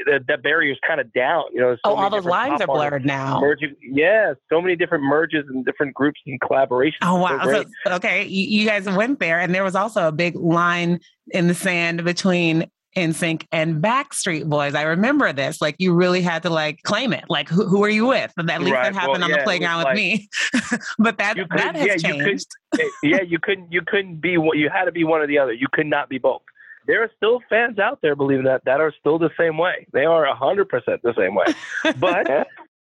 that, 0.06 0.26
that 0.28 0.39
is 0.63 0.78
kind 0.88 1.00
of 1.00 1.12
down. 1.13 1.43
You 1.54 1.62
know, 1.62 1.76
so 1.76 1.80
Oh, 1.86 1.95
all 1.95 2.10
those 2.10 2.26
lines 2.26 2.62
are 2.62 2.67
blurred 2.67 3.06
now. 3.06 3.39
merging. 3.39 3.76
Yeah, 3.82 4.34
so 4.52 4.62
many 4.62 4.76
different 4.76 5.04
merges 5.04 5.45
and 5.48 5.65
different 5.65 5.93
groups 5.93 6.19
and 6.26 6.39
collaborations. 6.41 6.98
Oh 7.02 7.15
wow! 7.22 7.39
So, 7.43 7.65
okay, 7.95 8.26
you, 8.26 8.62
you 8.62 8.67
guys 8.67 8.86
went 8.89 9.19
there, 9.19 9.39
and 9.39 9.54
there 9.54 9.63
was 9.63 9.76
also 9.76 10.08
a 10.08 10.12
big 10.12 10.36
line 10.36 11.00
in 11.32 11.48
the 11.48 11.54
sand 11.54 12.04
between 12.04 12.69
NSYNC 12.95 13.45
and 13.52 13.82
Backstreet 13.84 14.45
Boys. 14.50 14.74
I 14.74 14.82
remember 14.82 15.32
this. 15.32 15.62
Like 15.62 15.76
you 15.78 15.93
really 15.93 16.22
had 16.22 16.41
to 16.43 16.50
like 16.50 16.82
claim 16.84 17.13
it. 17.13 17.26
Like 17.30 17.48
who, 17.48 17.67
who 17.67 17.84
are 17.84 17.89
you 17.89 18.08
with? 18.08 18.34
And 18.38 18.50
at 18.50 18.62
least 18.62 18.74
Right, 18.74 18.84
that 18.91 18.95
happened 18.95 19.22
well, 19.22 19.24
on 19.26 19.30
yeah, 19.30 19.38
the 19.38 19.43
playground 19.43 19.78
with 19.80 19.88
was 19.88 19.95
me. 19.95 20.30
but 21.00 21.17
that 21.19 21.38
that 21.56 21.76
has 21.76 21.86
yeah, 22.04 22.10
you 22.10 22.15
could- 22.17 22.26
changed. 22.26 22.48
Eh, 22.80 22.84
yeah, 23.04 23.22
you 23.22 23.38
couldn't 23.41 23.72
you 23.72 23.82
couldn't 23.86 24.22
be 24.22 24.38
what 24.38 24.58
you 24.58 24.69
had 24.74 24.86
to 24.86 24.91
be 24.91 25.04
one 25.04 25.22
or 25.22 25.28
the 25.28 25.38
other. 25.38 25.54
You 25.54 25.67
could 25.72 25.86
not 25.88 26.10
be 26.10 26.17
both. 26.17 26.41
There 26.89 27.04
are 27.04 27.12
still 27.15 27.39
fans 27.52 27.78
out 27.78 27.99
there, 28.02 28.15
believe 28.15 28.43
that, 28.45 28.65
that 28.65 28.82
are 28.82 28.91
still 28.99 29.19
the 29.19 29.30
same 29.38 29.60
way. 29.60 29.86
They 29.93 30.06
are 30.06 30.25
hundred 30.34 30.69
percent 30.69 31.02
the 31.04 31.13
same 31.15 31.36
way. 31.36 31.45
But 31.99 32.28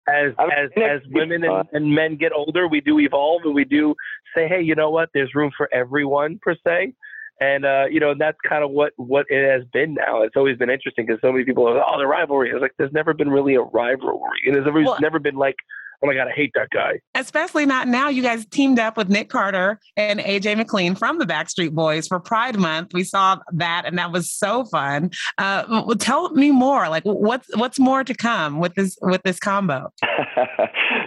as 0.09 0.33
as 0.39 0.71
as 0.75 1.01
women 1.11 1.45
and, 1.45 1.53
uh, 1.53 1.65
and 1.75 1.95
men 1.95 2.17
get 2.17 2.33
older, 2.33 2.67
we 2.67 2.81
do 2.81 2.99
evolve 2.99 3.43
and 3.45 3.55
we 3.55 3.67
do 3.67 3.95
say, 4.35 4.49
hey, 4.49 4.63
you 4.63 4.75
know 4.75 4.89
what? 4.89 5.11
There's 5.13 5.35
room 5.35 5.51
for 5.55 5.69
everyone 5.71 6.41
per 6.41 6.57
se. 6.67 6.95
And 7.43 7.67
uh, 7.67 7.85
you 7.91 8.01
know, 8.01 8.13
and 8.13 8.21
that's 8.21 8.39
kind 8.49 8.65
of 8.65 8.71
what 8.71 8.95
what 8.97 9.27
it 9.29 9.47
has 9.47 9.69
been 9.71 9.93
now. 9.93 10.23
It's 10.23 10.35
always 10.35 10.57
been 10.57 10.71
interesting 10.71 11.05
because 11.05 11.21
so 11.21 11.31
many 11.31 11.45
people 11.45 11.69
are, 11.69 11.79
oh, 11.87 11.99
the 11.99 12.07
rivalry. 12.07 12.49
It's 12.49 12.63
like 12.63 12.73
there's 12.79 12.93
never 12.93 13.13
been 13.13 13.31
really 13.31 13.55
a 13.57 13.61
rivalry, 13.61 14.41
and 14.47 14.55
there's 14.57 14.67
Well- 14.67 14.97
never 14.99 15.19
been 15.19 15.37
like 15.37 15.57
oh 16.03 16.07
my 16.07 16.15
god, 16.15 16.29
I 16.29 16.33
hate 16.33 16.53
that 16.55 16.71
guy. 16.71 17.01
Especially 17.15 17.67
not 17.67 17.89
now. 17.89 18.09
You 18.09 18.23
guys 18.23 18.47
teamed 18.47 18.79
up 18.79 18.97
with 18.97 19.09
Nick 19.09 19.29
Carter 19.29 19.79
and 19.97 20.21
AJ 20.21 20.57
McLean 20.57 20.95
from 20.95 21.19
the 21.19 21.27
Backstreet 21.27 21.73
Boys 21.73 22.07
for 22.07 22.21
Pride 22.21 22.59
Month. 22.59 22.93
We 22.95 23.05
saw 23.05 23.39
that, 23.53 23.85
and 23.87 23.99
that 23.99 24.13
was 24.13 24.31
so 24.31 24.65
fun. 24.65 25.11
Uh, 25.39 25.95
tell 25.95 26.31
me 26.31 26.51
more. 26.51 26.89
Like, 26.89 27.05
what's 27.05 27.55
what's 27.57 27.79
more 27.79 28.05
to 28.05 28.15
come 28.15 28.59
with 28.59 28.75
this 28.75 28.97
with 29.03 29.23
this 29.23 29.39
combo? 29.39 29.93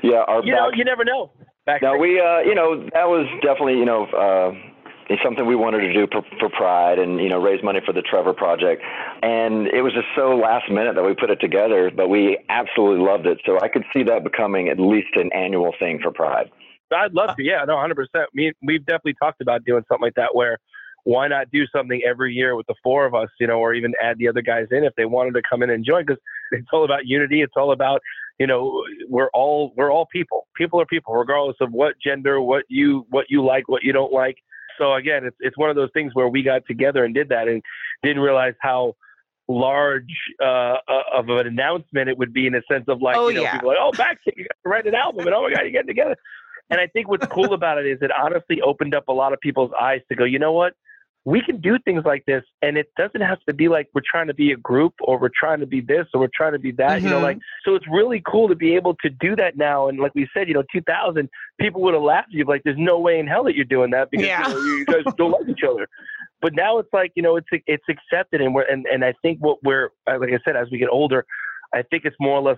yeah, 0.04 0.24
our 0.28 0.44
you 0.44 0.52
know, 0.54 0.70
you 0.74 0.84
never 0.84 1.04
know. 1.06 1.32
Backstreet. 1.68 1.82
No, 1.82 1.98
we, 1.98 2.20
uh, 2.20 2.40
you 2.40 2.56
know, 2.56 2.84
that 2.94 3.08
was 3.08 3.26
definitely, 3.42 3.76
you 3.76 3.86
know. 3.86 4.06
Uh, 4.08 4.73
it's 5.10 5.22
something 5.24 5.46
we 5.46 5.56
wanted 5.56 5.80
to 5.80 5.94
do 5.94 6.08
for, 6.12 6.24
for 6.40 6.50
Pride 6.50 7.00
and 7.00 7.20
you 7.20 7.30
know 7.30 7.42
raise 7.42 7.64
money 7.64 7.82
for 7.86 7.94
the 7.94 8.02
Trevor 8.02 8.34
Project, 8.34 8.82
and 9.22 9.68
it 9.68 9.82
was 9.82 9.94
just 9.94 10.08
so 10.16 10.36
last 10.36 10.70
minute 10.72 10.96
that 10.96 11.04
we 11.04 11.14
put 11.14 11.30
it 11.30 11.40
together. 11.42 11.92
But 11.96 12.10
we 12.10 12.38
absolutely 12.50 13.06
loved 13.06 13.26
it, 13.26 13.40
so 13.46 13.60
I 13.60 13.68
could 13.68 13.84
see 13.94 14.04
that 14.04 14.24
becoming 14.24 14.70
at 14.70 14.80
least 14.80 15.16
an 15.16 15.30
annual 15.34 15.74
thing 15.78 16.00
for 16.02 16.12
Pride. 16.12 16.50
I'd 16.92 17.14
love 17.14 17.36
to. 17.36 17.44
Yeah, 17.44 17.64
no, 17.66 17.76
100. 17.76 17.96
percent 17.96 18.30
Me, 18.34 18.52
we've 18.62 18.86
definitely 18.86 19.16
talked 19.16 19.42
about 19.42 19.66
doing 19.66 19.84
something 19.90 20.06
like 20.06 20.16
that. 20.16 20.34
Where 20.34 20.58
why 21.04 21.28
not 21.28 21.52
do 21.52 21.66
something 21.68 22.02
every 22.08 22.34
year 22.34 22.56
with 22.56 22.68
the 22.68 22.76
four 22.82 23.06
of 23.06 23.14
us, 23.14 23.30
you 23.40 23.48
know, 23.48 23.60
or 23.60 23.74
even 23.74 23.94
add 24.02 24.18
the 24.20 24.28
other 24.30 24.42
guys 24.42 24.68
in 24.72 24.86
if 24.86 24.94
they 24.96 25.06
wanted 25.06 25.34
to 25.34 25.42
come 25.48 25.62
in 25.64 25.70
and 25.70 25.84
join? 25.84 26.06
Because 26.06 26.22
it's 26.52 26.68
all 26.72 26.86
about 26.86 27.06
unity. 27.06 27.42
It's 27.42 27.54
all 27.58 27.72
about 27.72 28.02
you 28.40 28.48
know 28.48 28.84
we're 29.10 29.30
all 29.34 29.74
we're 29.76 29.92
all 29.92 30.08
people. 30.12 30.48
People 30.56 30.80
are 30.80 30.86
people, 30.86 31.14
regardless 31.14 31.58
of 31.60 31.72
what 31.72 31.96
gender, 32.04 32.40
what 32.40 32.64
you 32.70 33.06
what 33.10 33.26
you 33.30 33.44
like, 33.44 33.68
what 33.68 33.84
you 33.84 33.92
don't 33.92 34.14
like 34.14 34.38
so 34.78 34.94
again, 34.94 35.26
it's 35.26 35.38
it's 35.40 35.58
one 35.58 35.70
of 35.70 35.76
those 35.76 35.90
things 35.94 36.14
where 36.14 36.28
we 36.28 36.44
got 36.44 36.66
together 36.68 37.04
and 37.04 37.14
did 37.14 37.30
that, 37.30 37.48
and 37.48 37.62
didn't 38.04 38.22
realize 38.22 38.54
how 38.60 38.96
large 39.48 40.14
uh, 40.42 40.78
uh 40.88 41.04
of 41.14 41.30
an 41.30 41.48
announcement 41.48 42.10
it 42.10 42.18
would 42.18 42.34
be 42.34 42.48
in 42.48 42.56
a 42.56 42.62
sense 42.72 42.86
of 42.88 43.02
like, 43.02 43.16
oh, 43.18 43.28
you 43.28 43.36
know, 43.36 43.42
yeah. 43.44 43.54
people 43.54 43.70
like, 43.70 43.78
oh, 43.80 43.92
back 43.92 44.20
you 44.26 44.44
got 44.44 44.56
to 44.64 44.70
write 44.70 44.88
an 44.88 44.96
album, 44.96 45.26
and 45.26 45.36
oh 45.36 45.44
my 45.44 45.54
god, 45.54 45.62
you're 45.62 45.72
getting 45.72 45.88
together. 45.88 46.16
And 46.70 46.80
I 46.80 46.88
think 46.88 47.08
what's 47.08 47.28
cool 47.28 47.54
about 47.54 47.78
it 47.78 47.86
is 47.86 48.00
it 48.02 48.12
honestly 48.12 48.62
opened 48.62 48.96
up 48.96 49.08
a 49.08 49.12
lot 49.12 49.34
of 49.34 49.40
people's 49.40 49.72
eyes 49.80 50.02
to 50.10 50.16
go, 50.16 50.24
you 50.24 50.40
know 50.40 50.54
what? 50.54 50.74
We 51.26 51.42
can 51.42 51.62
do 51.62 51.78
things 51.80 52.04
like 52.06 52.26
this 52.26 52.44
and 52.62 52.78
it 52.78 52.88
doesn't 52.98 53.22
have 53.22 53.40
to 53.48 53.54
be 53.54 53.70
like 53.70 53.88
we're 53.94 54.02
trying 54.10 54.28
to 54.28 54.34
be 54.34 54.52
a 54.52 54.58
group 54.58 54.94
or 55.02 55.18
we're 55.18 55.30
trying 55.38 55.60
to 55.60 55.66
be 55.66 55.80
this 55.80 56.06
or 56.14 56.20
we're 56.20 56.30
trying 56.36 56.52
to 56.52 56.60
be 56.60 56.72
that 56.72 56.98
mm-hmm. 56.98 57.06
you 57.06 57.10
know 57.10 57.18
mm-hmm. 57.18 57.26
like 57.26 57.38
so 57.66 57.76
it's 57.76 57.86
really 57.90 58.22
cool 58.30 58.48
to 58.48 58.56
be 58.56 58.76
able 58.76 58.96
to 58.96 59.10
do 59.10 59.36
that 59.36 59.56
now 59.56 59.88
and 59.88 60.00
like 60.00 60.14
we 60.16 60.28
said 60.34 60.48
you 60.48 60.54
know 60.54 60.64
2000 60.72 61.30
people 61.60 61.82
would 61.82 61.94
have 61.94 62.04
laughed 62.04 62.28
at 62.30 62.34
you 62.34 62.44
like 62.46 62.62
there's 62.64 62.78
no 62.78 63.00
way 63.00 63.20
in 63.20 63.28
hell 63.28 63.44
that 63.44 63.56
you're 63.56 63.66
doing 63.66 63.92
that 63.92 64.10
because 64.12 64.28
yeah. 64.28 64.48
you, 64.48 64.54
know, 64.54 64.60
you 64.60 64.86
guys 64.86 65.14
don't 65.18 65.32
like 65.32 65.48
each 65.48 65.64
other 65.68 65.88
but 66.42 66.54
now 66.54 66.78
it's 66.78 66.92
like 66.92 67.12
you 67.16 67.24
know 67.24 67.38
it's 67.38 67.48
it's 67.68 67.86
accepted 67.90 68.42
and 68.42 68.54
we're 68.54 68.64
and, 68.64 68.86
and 68.92 69.06
i 69.06 69.14
think 69.22 69.40
what 69.40 69.64
we're 69.64 69.92
like 70.08 70.30
i 70.30 70.40
said 70.44 70.58
as 70.58 70.68
we 70.72 70.78
get 70.78 70.90
older 70.90 71.26
i 71.74 71.82
think 71.90 72.06
it's 72.06 72.16
more 72.20 72.38
or 72.38 72.42
less 72.42 72.58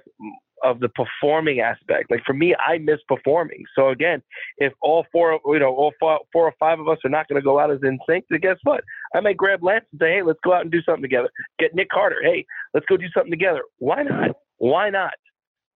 of 0.64 0.80
the 0.80 0.90
performing 0.90 1.60
aspect. 1.60 2.10
Like 2.10 2.24
for 2.26 2.34
me, 2.34 2.56
I 2.56 2.80
miss 2.80 3.00
performing. 3.08 3.64
So 3.78 3.90
again, 3.90 4.22
if 4.58 4.74
all 4.82 5.06
four, 5.12 5.40
you 5.46 5.60
know, 5.60 5.74
all 5.76 5.94
four, 6.00 6.20
four 6.34 6.46
or 6.46 6.54
five 6.60 6.80
of 6.80 6.88
us 6.88 6.98
are 7.06 7.10
not 7.10 7.28
going 7.28 7.40
to 7.40 7.46
go 7.46 7.60
out 7.60 7.72
as 7.72 7.80
in 7.84 8.00
sync, 8.10 8.26
then 8.30 8.40
guess 8.40 8.58
what? 8.64 8.84
I 9.14 9.20
may 9.22 9.34
grab 9.34 9.64
Lance 9.64 9.86
and 9.92 10.00
say, 10.00 10.16
hey, 10.16 10.22
let's 10.24 10.40
go 10.44 10.54
out 10.54 10.62
and 10.62 10.72
do 10.72 10.82
something 10.82 11.04
together. 11.04 11.30
Get 11.60 11.76
Nick 11.76 11.90
Carter. 11.90 12.18
Hey, 12.24 12.46
let's 12.74 12.86
go 12.88 12.98
do 12.98 13.08
something 13.14 13.32
together. 13.32 13.62
Why 13.78 14.04
not? 14.04 14.32
Why 14.58 14.90
not? 14.90 15.14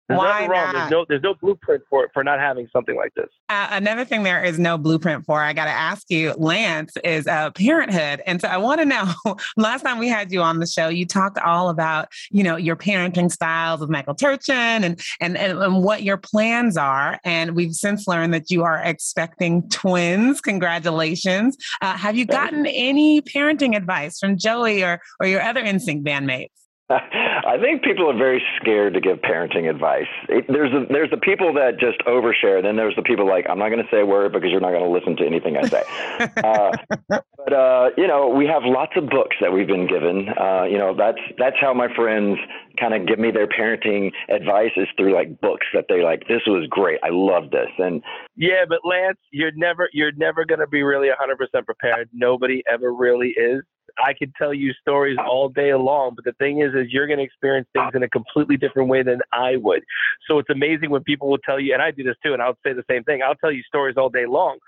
There's 0.08 0.18
Why 0.18 0.46
wrong. 0.46 0.50
Not? 0.50 0.72
There's 0.72 0.90
no 0.90 1.04
there's 1.06 1.22
no 1.22 1.34
blueprint 1.34 1.82
for 1.90 2.08
for 2.14 2.24
not 2.24 2.40
having 2.40 2.66
something 2.72 2.96
like 2.96 3.12
this. 3.14 3.28
Uh, 3.50 3.68
another 3.72 4.06
thing 4.06 4.22
there 4.22 4.42
is 4.42 4.58
no 4.58 4.78
blueprint 4.78 5.26
for. 5.26 5.42
I 5.42 5.52
got 5.52 5.66
to 5.66 5.70
ask 5.70 6.10
you, 6.10 6.32
Lance, 6.38 6.96
is 7.04 7.26
uh, 7.26 7.50
parenthood, 7.50 8.22
and 8.26 8.40
so 8.40 8.48
I 8.48 8.56
want 8.56 8.80
to 8.80 8.86
know. 8.86 9.12
last 9.58 9.82
time 9.82 9.98
we 9.98 10.08
had 10.08 10.32
you 10.32 10.40
on 10.40 10.60
the 10.60 10.66
show, 10.66 10.88
you 10.88 11.04
talked 11.04 11.38
all 11.38 11.68
about 11.68 12.08
you 12.30 12.42
know 12.42 12.56
your 12.56 12.74
parenting 12.74 13.30
styles 13.30 13.80
with 13.80 13.90
Michael 13.90 14.14
Turchin 14.14 14.54
and 14.54 14.98
and 15.20 15.36
and, 15.36 15.58
and 15.58 15.82
what 15.84 16.02
your 16.02 16.16
plans 16.16 16.78
are. 16.78 17.20
And 17.22 17.54
we've 17.54 17.74
since 17.74 18.08
learned 18.08 18.32
that 18.32 18.50
you 18.50 18.64
are 18.64 18.78
expecting 18.82 19.68
twins. 19.68 20.40
Congratulations! 20.40 21.58
Uh, 21.82 21.98
have 21.98 22.16
you 22.16 22.24
gotten 22.24 22.64
any 22.64 23.20
parenting 23.20 23.76
advice 23.76 24.18
from 24.18 24.38
Joey 24.38 24.82
or 24.82 25.02
or 25.20 25.26
your 25.26 25.42
other 25.42 25.62
NSYNC 25.62 26.02
bandmates? 26.02 26.48
I 26.90 27.58
think 27.60 27.82
people 27.82 28.10
are 28.10 28.16
very 28.16 28.42
scared 28.56 28.94
to 28.94 29.00
give 29.00 29.18
parenting 29.18 29.68
advice. 29.68 30.08
It, 30.30 30.46
there's 30.48 30.72
a, 30.72 30.90
there's 30.90 31.10
the 31.10 31.18
people 31.18 31.52
that 31.52 31.78
just 31.78 31.98
overshare. 32.06 32.56
And 32.56 32.64
then 32.64 32.76
there's 32.76 32.96
the 32.96 33.02
people 33.02 33.28
like 33.28 33.46
I'm 33.48 33.58
not 33.58 33.68
going 33.68 33.82
to 33.82 33.90
say 33.90 34.00
a 34.00 34.06
word 34.06 34.32
because 34.32 34.50
you're 34.50 34.60
not 34.60 34.70
going 34.70 34.84
to 34.84 34.90
listen 34.90 35.14
to 35.16 35.26
anything 35.26 35.58
I 35.58 35.68
say. 35.68 35.82
uh, 36.42 36.72
but 37.08 37.52
uh, 37.52 37.90
you 37.98 38.06
know, 38.06 38.28
we 38.28 38.46
have 38.46 38.62
lots 38.64 38.92
of 38.96 39.10
books 39.10 39.36
that 39.42 39.52
we've 39.52 39.66
been 39.66 39.86
given. 39.86 40.28
Uh, 40.40 40.64
you 40.64 40.78
know, 40.78 40.94
that's 40.96 41.20
that's 41.36 41.56
how 41.60 41.74
my 41.74 41.92
friends 41.94 42.38
kind 42.80 42.94
of 42.94 43.06
give 43.06 43.18
me 43.18 43.30
their 43.32 43.48
parenting 43.48 44.10
advice 44.30 44.72
is 44.76 44.88
through 44.96 45.14
like 45.14 45.40
books 45.42 45.66
that 45.74 45.86
they 45.90 46.02
like. 46.02 46.20
This 46.26 46.42
was 46.46 46.66
great. 46.70 47.00
I 47.04 47.10
love 47.10 47.50
this. 47.50 47.68
And 47.76 48.02
yeah, 48.34 48.64
but 48.66 48.78
Lance, 48.82 49.18
you're 49.30 49.52
never 49.54 49.90
you're 49.92 50.12
never 50.12 50.46
going 50.46 50.60
to 50.60 50.66
be 50.66 50.82
really 50.82 51.08
100% 51.08 51.64
prepared. 51.66 52.08
Nobody 52.14 52.62
ever 52.70 52.94
really 52.94 53.34
is. 53.36 53.62
I 54.04 54.14
could 54.14 54.32
tell 54.36 54.54
you 54.54 54.72
stories 54.80 55.18
all 55.18 55.48
day 55.48 55.74
long, 55.74 56.14
but 56.14 56.24
the 56.24 56.32
thing 56.32 56.60
is, 56.60 56.74
is 56.74 56.92
you're 56.92 57.06
going 57.06 57.18
to 57.18 57.24
experience 57.24 57.68
things 57.72 57.92
in 57.94 58.02
a 58.02 58.08
completely 58.08 58.56
different 58.56 58.88
way 58.88 59.02
than 59.02 59.20
I 59.32 59.56
would. 59.56 59.82
So 60.28 60.38
it's 60.38 60.50
amazing 60.50 60.90
when 60.90 61.02
people 61.02 61.28
will 61.28 61.38
tell 61.38 61.58
you, 61.58 61.72
and 61.72 61.82
I 61.82 61.90
do 61.90 62.02
this 62.02 62.16
too, 62.24 62.32
and 62.32 62.42
I'll 62.42 62.58
say 62.64 62.72
the 62.72 62.84
same 62.90 63.04
thing. 63.04 63.22
I'll 63.22 63.34
tell 63.34 63.52
you 63.52 63.62
stories 63.62 63.96
all 63.96 64.08
day 64.10 64.26
long, 64.26 64.58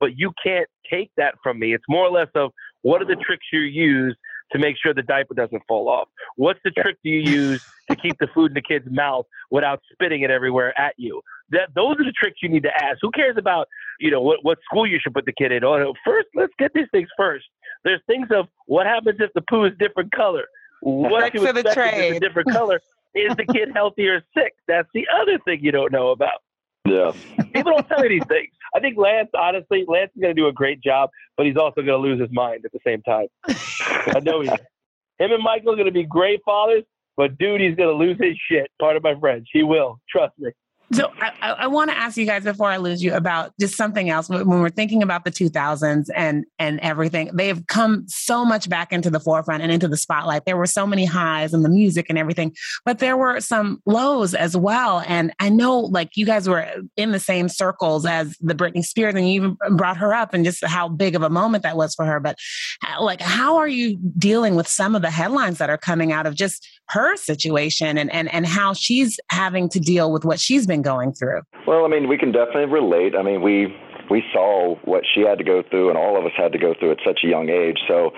but 0.00 0.16
you 0.16 0.32
can't 0.42 0.68
take 0.90 1.10
that 1.16 1.34
from 1.42 1.58
me. 1.58 1.74
It's 1.74 1.84
more 1.88 2.06
or 2.06 2.10
less 2.10 2.28
of 2.34 2.52
what 2.82 3.02
are 3.02 3.06
the 3.06 3.16
tricks 3.16 3.46
you 3.52 3.60
use 3.60 4.16
to 4.52 4.58
make 4.58 4.76
sure 4.82 4.94
the 4.94 5.02
diaper 5.02 5.34
doesn't 5.34 5.62
fall 5.66 5.88
off? 5.88 6.08
What's 6.36 6.60
the 6.64 6.70
trick 6.70 6.96
do 7.02 7.10
you 7.10 7.20
use 7.20 7.60
to 7.90 7.96
keep 7.96 8.18
the 8.18 8.28
food 8.34 8.52
in 8.52 8.54
the 8.54 8.62
kid's 8.62 8.86
mouth 8.90 9.26
without 9.50 9.80
spitting 9.92 10.22
it 10.22 10.30
everywhere 10.30 10.78
at 10.78 10.94
you? 10.96 11.20
That 11.50 11.68
those 11.74 11.96
are 11.98 12.04
the 12.04 12.12
tricks 12.12 12.38
you 12.42 12.48
need 12.48 12.64
to 12.64 12.84
ask. 12.84 12.98
Who 13.02 13.10
cares 13.10 13.36
about 13.38 13.68
you 14.00 14.10
know 14.10 14.20
what 14.20 14.40
what 14.42 14.58
school 14.64 14.86
you 14.86 14.98
should 15.00 15.14
put 15.14 15.26
the 15.26 15.32
kid 15.32 15.52
in? 15.52 15.64
Oh, 15.64 15.94
first 16.04 16.28
let's 16.34 16.52
get 16.58 16.72
these 16.74 16.88
things 16.90 17.08
first. 17.16 17.46
There's 17.86 18.00
things 18.08 18.26
of 18.32 18.48
what 18.66 18.84
happens 18.84 19.20
if 19.20 19.32
the 19.32 19.42
poo 19.48 19.64
is 19.64 19.72
different 19.78 20.10
color. 20.10 20.46
What 20.80 21.32
you 21.32 21.46
expect 21.46 21.78
if 21.78 21.94
it's 21.94 22.16
a 22.16 22.20
different 22.20 22.50
color? 22.50 22.80
Is 23.14 23.34
the 23.36 23.46
kid 23.46 23.70
healthy 23.72 24.08
or 24.08 24.24
sick? 24.36 24.54
That's 24.66 24.88
the 24.92 25.06
other 25.22 25.38
thing 25.44 25.60
you 25.62 25.70
don't 25.70 25.92
know 25.92 26.10
about. 26.10 26.42
Yeah. 26.84 27.12
People 27.54 27.72
don't 27.72 27.88
tell 27.88 28.02
you 28.02 28.08
these 28.08 28.26
things. 28.26 28.48
I 28.74 28.80
think 28.80 28.98
Lance, 28.98 29.30
honestly, 29.34 29.84
Lance 29.86 30.10
is 30.16 30.20
going 30.20 30.34
to 30.34 30.40
do 30.40 30.48
a 30.48 30.52
great 30.52 30.80
job, 30.82 31.10
but 31.36 31.46
he's 31.46 31.56
also 31.56 31.76
going 31.76 31.86
to 31.86 31.96
lose 31.96 32.20
his 32.20 32.28
mind 32.32 32.64
at 32.64 32.72
the 32.72 32.80
same 32.84 33.02
time. 33.02 33.28
I 33.46 34.20
know 34.20 34.40
he. 34.40 34.48
Him 34.48 35.32
and 35.32 35.42
Michael 35.42 35.72
are 35.72 35.76
going 35.76 35.86
to 35.86 35.92
be 35.92 36.04
great 36.04 36.40
fathers, 36.44 36.82
but 37.16 37.38
dude, 37.38 37.60
he's 37.60 37.76
going 37.76 37.88
to 37.88 37.94
lose 37.94 38.18
his 38.20 38.36
shit. 38.50 38.68
Part 38.80 38.96
of 38.96 39.04
my 39.04 39.14
friends, 39.18 39.46
he 39.52 39.62
will. 39.62 40.00
Trust 40.10 40.34
me. 40.38 40.50
So 40.92 41.10
I, 41.20 41.50
I 41.50 41.66
want 41.66 41.90
to 41.90 41.96
ask 41.96 42.16
you 42.16 42.26
guys 42.26 42.44
before 42.44 42.68
I 42.68 42.76
lose 42.76 43.02
you 43.02 43.12
about 43.14 43.52
just 43.58 43.76
something 43.76 44.08
else. 44.08 44.28
When 44.28 44.46
we're 44.46 44.70
thinking 44.70 45.02
about 45.02 45.24
the 45.24 45.32
2000s 45.32 46.08
and 46.14 46.44
and 46.60 46.78
everything, 46.80 47.30
they 47.34 47.48
have 47.48 47.66
come 47.66 48.04
so 48.06 48.44
much 48.44 48.68
back 48.68 48.92
into 48.92 49.10
the 49.10 49.18
forefront 49.18 49.64
and 49.64 49.72
into 49.72 49.88
the 49.88 49.96
spotlight. 49.96 50.44
There 50.44 50.56
were 50.56 50.66
so 50.66 50.86
many 50.86 51.04
highs 51.04 51.52
in 51.52 51.62
the 51.62 51.68
music 51.68 52.06
and 52.08 52.16
everything, 52.16 52.54
but 52.84 53.00
there 53.00 53.16
were 53.16 53.40
some 53.40 53.82
lows 53.84 54.32
as 54.32 54.56
well. 54.56 55.02
And 55.08 55.32
I 55.40 55.48
know, 55.48 55.80
like 55.80 56.16
you 56.16 56.24
guys 56.24 56.48
were 56.48 56.68
in 56.96 57.10
the 57.10 57.20
same 57.20 57.48
circles 57.48 58.06
as 58.06 58.36
the 58.40 58.54
Britney 58.54 58.84
Spears, 58.84 59.14
and 59.16 59.28
you 59.28 59.34
even 59.34 59.76
brought 59.76 59.96
her 59.96 60.14
up, 60.14 60.34
and 60.34 60.44
just 60.44 60.64
how 60.64 60.88
big 60.88 61.16
of 61.16 61.22
a 61.22 61.30
moment 61.30 61.64
that 61.64 61.76
was 61.76 61.96
for 61.96 62.04
her. 62.04 62.20
But 62.20 62.38
uh, 62.86 63.02
like, 63.02 63.20
how 63.20 63.56
are 63.56 63.68
you 63.68 63.98
dealing 64.18 64.54
with 64.54 64.68
some 64.68 64.94
of 64.94 65.02
the 65.02 65.10
headlines 65.10 65.58
that 65.58 65.68
are 65.68 65.78
coming 65.78 66.12
out 66.12 66.26
of 66.26 66.36
just 66.36 66.64
her 66.88 67.16
situation 67.16 67.98
and 67.98 68.12
and 68.12 68.32
and 68.32 68.46
how 68.46 68.72
she's 68.72 69.18
having 69.30 69.68
to 69.68 69.80
deal 69.80 70.12
with 70.12 70.24
what 70.24 70.38
she's 70.38 70.66
been 70.66 70.75
been 70.76 70.82
going 70.82 71.12
through? 71.12 71.42
Well, 71.66 71.84
I 71.84 71.88
mean, 71.88 72.08
we 72.08 72.18
can 72.18 72.32
definitely 72.32 72.66
relate. 72.66 73.14
I 73.16 73.22
mean, 73.22 73.42
we 73.42 73.74
we 74.10 74.22
saw 74.32 74.76
what 74.84 75.02
she 75.14 75.22
had 75.22 75.38
to 75.38 75.44
go 75.44 75.62
through, 75.68 75.88
and 75.88 75.98
all 75.98 76.18
of 76.18 76.24
us 76.24 76.32
had 76.36 76.52
to 76.52 76.58
go 76.58 76.74
through 76.78 76.92
at 76.92 76.98
such 77.04 77.20
a 77.24 77.26
young 77.26 77.48
age. 77.48 77.78
So 77.88 78.14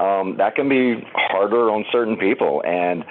um, 0.00 0.36
that 0.36 0.54
can 0.54 0.68
be 0.68 1.04
harder 1.14 1.70
on 1.70 1.84
certain 1.90 2.16
people, 2.16 2.62
and 2.64 3.04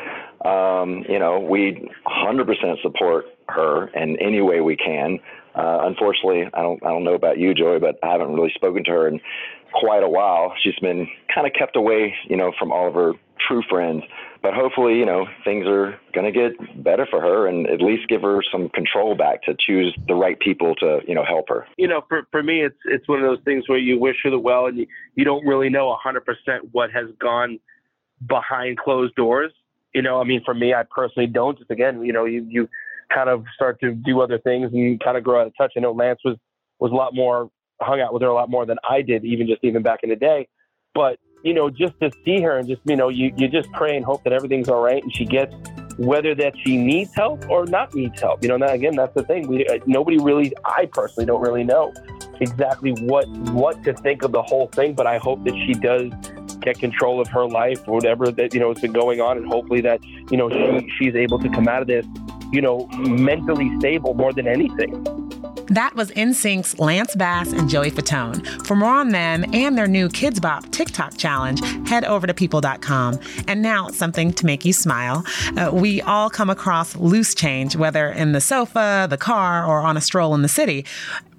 um, 0.45 1.05
you 1.09 1.19
know, 1.19 1.39
we 1.39 1.87
100% 2.07 2.81
support 2.81 3.25
her 3.49 3.87
in 3.89 4.17
any 4.19 4.41
way 4.41 4.61
we 4.61 4.75
can. 4.75 5.19
Uh, 5.53 5.79
unfortunately, 5.83 6.49
I 6.53 6.61
don't 6.61 6.81
I 6.83 6.89
don't 6.89 7.03
know 7.03 7.15
about 7.15 7.37
you, 7.37 7.53
Joey, 7.53 7.79
but 7.79 7.99
I 8.03 8.11
haven't 8.11 8.33
really 8.33 8.51
spoken 8.55 8.83
to 8.85 8.91
her 8.91 9.07
in 9.07 9.19
quite 9.73 10.03
a 10.03 10.09
while. 10.09 10.53
She's 10.63 10.79
been 10.81 11.07
kind 11.33 11.45
of 11.47 11.53
kept 11.53 11.75
away, 11.75 12.13
you 12.29 12.37
know, 12.37 12.51
from 12.57 12.71
all 12.71 12.87
of 12.87 12.93
her 12.93 13.13
true 13.47 13.63
friends 13.69 14.03
but 14.41 14.54
hopefully, 14.54 14.97
you 14.97 15.06
know, 15.06 15.27
things 15.43 15.67
are 15.67 15.99
going 16.13 16.25
to 16.25 16.32
get 16.32 16.84
better 16.84 17.06
for 17.10 17.21
her 17.21 17.47
and 17.47 17.67
at 17.67 17.82
least 17.82 18.08
give 18.08 18.23
her 18.23 18.41
some 18.51 18.69
control 18.69 19.15
back 19.15 19.43
to 19.43 19.56
choose 19.60 19.95
the 20.08 20.15
right 20.15 20.39
people 20.39 20.73
to, 20.75 20.99
you 21.08 21.13
know, 21.13 21.23
help 21.23 21.49
her. 21.49 21.67
You 21.77 21.88
know, 21.88 22.01
for, 22.10 22.27
for 22.32 22.41
me, 22.41 22.63
it's, 22.63 22.77
it's 22.86 23.08
one 23.08 23.19
of 23.19 23.25
those 23.25 23.43
things 23.45 23.69
where 23.69 23.77
you 23.77 23.99
wish 23.99 24.15
her 24.23 24.32
the 24.32 24.39
well 24.39 24.65
and 24.65 24.77
you, 24.80 24.88
you 25.15 25.23
don't 25.23 25.45
really 25.45 25.69
know 25.69 25.95
100% 26.04 26.21
what 26.71 26.91
has 26.91 27.06
gone 27.19 27.60
behind 28.27 28.80
closed 28.80 29.13
doors. 29.15 29.51
You 29.93 30.01
know, 30.01 30.19
I 30.19 30.23
mean, 30.23 30.41
for 30.43 30.54
me, 30.54 30.73
I 30.73 30.84
personally 30.89 31.27
don't. 31.27 31.58
Just 31.58 31.69
again, 31.69 32.01
you 32.04 32.13
know, 32.13 32.25
you, 32.25 32.45
you 32.49 32.67
kind 33.13 33.30
of 33.30 33.45
start 33.54 33.80
to 33.82 33.91
do 33.91 34.21
other 34.21 34.39
things 34.39 34.71
and 34.71 34.75
you 34.75 34.97
kind 34.97 35.17
of 35.17 35.23
grow 35.23 35.41
out 35.41 35.47
of 35.47 35.54
touch. 35.56 35.73
I 35.77 35.82
know 35.82 35.91
Lance 35.91 36.21
was, 36.25 36.38
was 36.80 36.91
a 36.91 36.95
lot 36.95 37.13
more, 37.13 37.51
hung 37.80 38.01
out 38.01 38.13
with 38.13 38.21
her 38.21 38.27
a 38.27 38.34
lot 38.34 38.49
more 38.49 38.65
than 38.65 38.77
I 38.89 39.01
did, 39.01 39.23
even 39.25 39.47
just 39.47 39.63
even 39.63 39.84
back 39.84 39.99
in 40.04 40.10
the 40.10 40.15
day. 40.15 40.47
But 40.93 41.19
you 41.43 41.54
know, 41.54 41.69
just 41.69 41.99
to 42.01 42.12
see 42.23 42.41
her 42.41 42.58
and 42.58 42.67
just, 42.67 42.82
you 42.86 42.95
know, 42.95 43.10
you, 43.10 43.34
you 43.38 43.47
just 43.47 43.71
pray 43.71 43.95
and 43.95 44.06
hope 44.06 44.23
that 44.23 44.34
everything's 44.34 44.69
all 44.69 44.82
right 44.82 45.01
and 45.01 45.13
she 45.15 45.25
gets 45.25 45.54
whether 45.97 46.34
that 46.34 46.54
she 46.63 46.77
needs 46.77 47.13
help 47.13 47.47
or 47.49 47.65
not 47.65 47.93
needs 47.93 48.19
help. 48.19 48.43
You 48.43 48.49
know, 48.49 48.58
now 48.58 48.69
again, 48.69 48.95
that's 48.95 49.13
the 49.13 49.23
thing. 49.23 49.47
We 49.47 49.67
uh, 49.67 49.80
nobody 49.86 50.17
really, 50.17 50.54
I 50.65 50.88
personally 50.88 51.25
don't 51.25 51.41
really 51.41 51.63
know 51.63 51.93
exactly 52.39 52.91
what 53.04 53.27
what 53.51 53.84
to 53.84 53.93
think 53.93 54.23
of 54.23 54.32
the 54.32 54.41
whole 54.41 54.67
thing, 54.67 54.93
but 54.93 55.06
I 55.06 55.17
hope 55.17 55.43
that 55.43 55.56
she 55.65 55.73
does 55.73 56.12
get 56.62 56.80
control 56.80 57.19
of 57.19 57.27
her 57.30 57.45
life 57.45 57.88
or 57.88 57.95
whatever 57.95 58.32
that 58.32 58.54
you 58.54 58.60
know 58.60 58.69
has 58.73 58.82
been 58.82 58.93
going 58.93 59.21
on, 59.21 59.38
and 59.38 59.47
hopefully 59.47 59.82
that 59.82 60.04
you 60.32 60.38
know 60.38 60.49
she 60.49 60.89
she's 60.97 61.15
able 61.15 61.39
to 61.39 61.49
come 61.49 61.67
out 61.67 61.82
of 61.82 61.88
this, 61.88 62.06
you 62.51 62.62
know, 62.62 62.88
mentally 62.97 63.71
stable 63.80 64.13
more 64.13 64.34
than 64.34 64.47
anything. 64.47 65.20
That 65.71 65.95
was 65.95 66.12
NSYNC's 66.12 66.79
Lance 66.79 67.15
Bass 67.15 67.53
and 67.53 67.69
Joey 67.69 67.91
Fatone. 67.91 68.45
For 68.67 68.75
more 68.75 68.91
on 68.91 69.10
them 69.10 69.45
and 69.53 69.77
their 69.77 69.88
new 69.88 70.10
Kidz 70.10 70.41
Bop 70.41 70.69
TikTok 70.71 71.17
challenge, 71.17 71.62
head 71.88 72.03
over 72.03 72.27
to 72.27 72.34
people.com. 72.34 73.17
And 73.47 73.62
now, 73.62 73.88
something 73.88 74.34
to 74.34 74.45
make 74.45 74.65
you 74.65 74.73
smile. 74.73 75.23
Uh, 75.55 75.69
we 75.71 76.01
all 76.01 76.29
come 76.29 76.49
across 76.49 76.97
loose 76.97 77.34
change, 77.34 77.77
whether 77.77 78.10
in 78.10 78.34
the 78.34 78.41
sofa, 78.41 79.07
the 79.10 79.15
car, 79.17 79.65
or 79.65 79.79
on 79.79 79.95
a 79.95 80.01
stroll 80.01 80.36
in 80.36 80.41
the 80.41 80.49
city. 80.49 80.86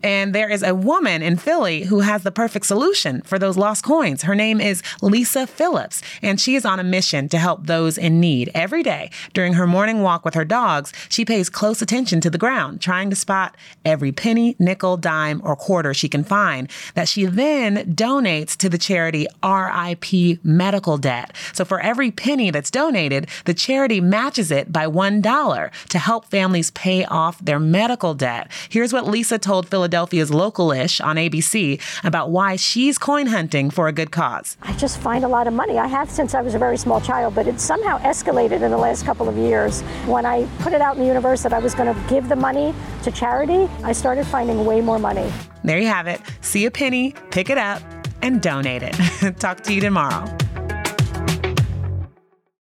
And 0.02 0.34
there 0.34 0.48
is 0.48 0.62
a 0.62 0.74
woman 0.74 1.22
in 1.22 1.36
Philly 1.36 1.84
who 1.84 2.00
has 2.00 2.22
the 2.22 2.32
perfect 2.32 2.66
solution 2.66 3.22
for 3.22 3.38
those 3.38 3.56
lost 3.56 3.84
coins. 3.84 4.22
Her 4.22 4.34
name 4.34 4.60
is 4.60 4.82
Lisa 5.00 5.46
Phillips, 5.46 6.02
and 6.22 6.40
she 6.40 6.56
is 6.56 6.64
on 6.64 6.80
a 6.80 6.84
mission 6.84 7.28
to 7.28 7.38
help 7.38 7.66
those 7.66 7.96
in 7.96 8.18
need. 8.18 8.50
Every 8.54 8.82
day 8.82 9.10
during 9.32 9.52
her 9.54 9.66
morning 9.66 10.02
walk 10.02 10.24
with 10.24 10.34
her 10.34 10.44
dogs, 10.44 10.92
she 11.08 11.24
pays 11.24 11.48
close 11.48 11.80
attention 11.80 12.20
to 12.22 12.30
the 12.30 12.38
ground, 12.38 12.80
trying 12.80 13.10
to 13.10 13.16
spot 13.16 13.56
every 13.84 14.10
penny, 14.10 14.56
nickel, 14.58 14.96
dime, 14.96 15.40
or 15.44 15.54
quarter 15.54 15.94
she 15.94 16.08
can 16.08 16.24
find 16.24 16.68
that 16.94 17.08
she 17.08 17.26
then 17.26 17.94
donates 17.94 18.56
to 18.56 18.68
the 18.68 18.78
charity 18.78 19.26
RIP 19.44 20.42
Medical 20.42 20.98
Debt. 20.98 21.32
So 21.52 21.64
for 21.64 21.80
every 21.80 22.10
penny 22.10 22.50
that's 22.50 22.70
donated, 22.70 23.28
the 23.44 23.54
charity 23.54 24.00
matches 24.00 24.50
it 24.50 24.72
by 24.72 24.86
$1 24.86 25.70
to 25.88 25.98
help 25.98 26.24
families 26.26 26.70
pay 26.72 27.04
off 27.04 27.38
their 27.38 27.60
medical 27.60 28.14
debt. 28.14 28.50
Here's 28.68 28.92
what 28.92 29.06
Lisa 29.06 29.38
told 29.38 29.68
Philadelphia 29.68 29.91
Philadelphia's 29.92 30.30
Localish 30.30 31.04
on 31.04 31.16
ABC 31.16 31.78
about 32.02 32.30
why 32.30 32.56
she's 32.56 32.96
coin 32.96 33.26
hunting 33.26 33.68
for 33.68 33.88
a 33.88 33.92
good 33.92 34.10
cause. 34.10 34.56
I 34.62 34.72
just 34.72 34.96
find 34.96 35.22
a 35.22 35.28
lot 35.28 35.46
of 35.46 35.52
money. 35.52 35.78
I 35.78 35.86
have 35.86 36.10
since 36.10 36.34
I 36.34 36.40
was 36.40 36.54
a 36.54 36.58
very 36.58 36.78
small 36.78 36.98
child, 36.98 37.34
but 37.34 37.46
it 37.46 37.60
somehow 37.60 37.98
escalated 37.98 38.62
in 38.62 38.70
the 38.70 38.78
last 38.78 39.04
couple 39.04 39.28
of 39.28 39.36
years. 39.36 39.82
When 40.06 40.24
I 40.24 40.48
put 40.60 40.72
it 40.72 40.80
out 40.80 40.96
in 40.96 41.02
the 41.02 41.06
universe 41.06 41.42
that 41.42 41.52
I 41.52 41.58
was 41.58 41.74
going 41.74 41.94
to 41.94 42.08
give 42.08 42.30
the 42.30 42.36
money 42.36 42.74
to 43.02 43.10
charity, 43.10 43.68
I 43.84 43.92
started 43.92 44.26
finding 44.26 44.64
way 44.64 44.80
more 44.80 44.98
money. 44.98 45.30
There 45.62 45.78
you 45.78 45.88
have 45.88 46.06
it. 46.06 46.22
See 46.40 46.64
a 46.64 46.70
penny, 46.70 47.14
pick 47.30 47.50
it 47.50 47.58
up, 47.58 47.82
and 48.22 48.40
donate 48.40 48.82
it. 48.82 48.94
Talk 49.40 49.60
to 49.64 49.74
you 49.74 49.82
tomorrow. 49.82 50.24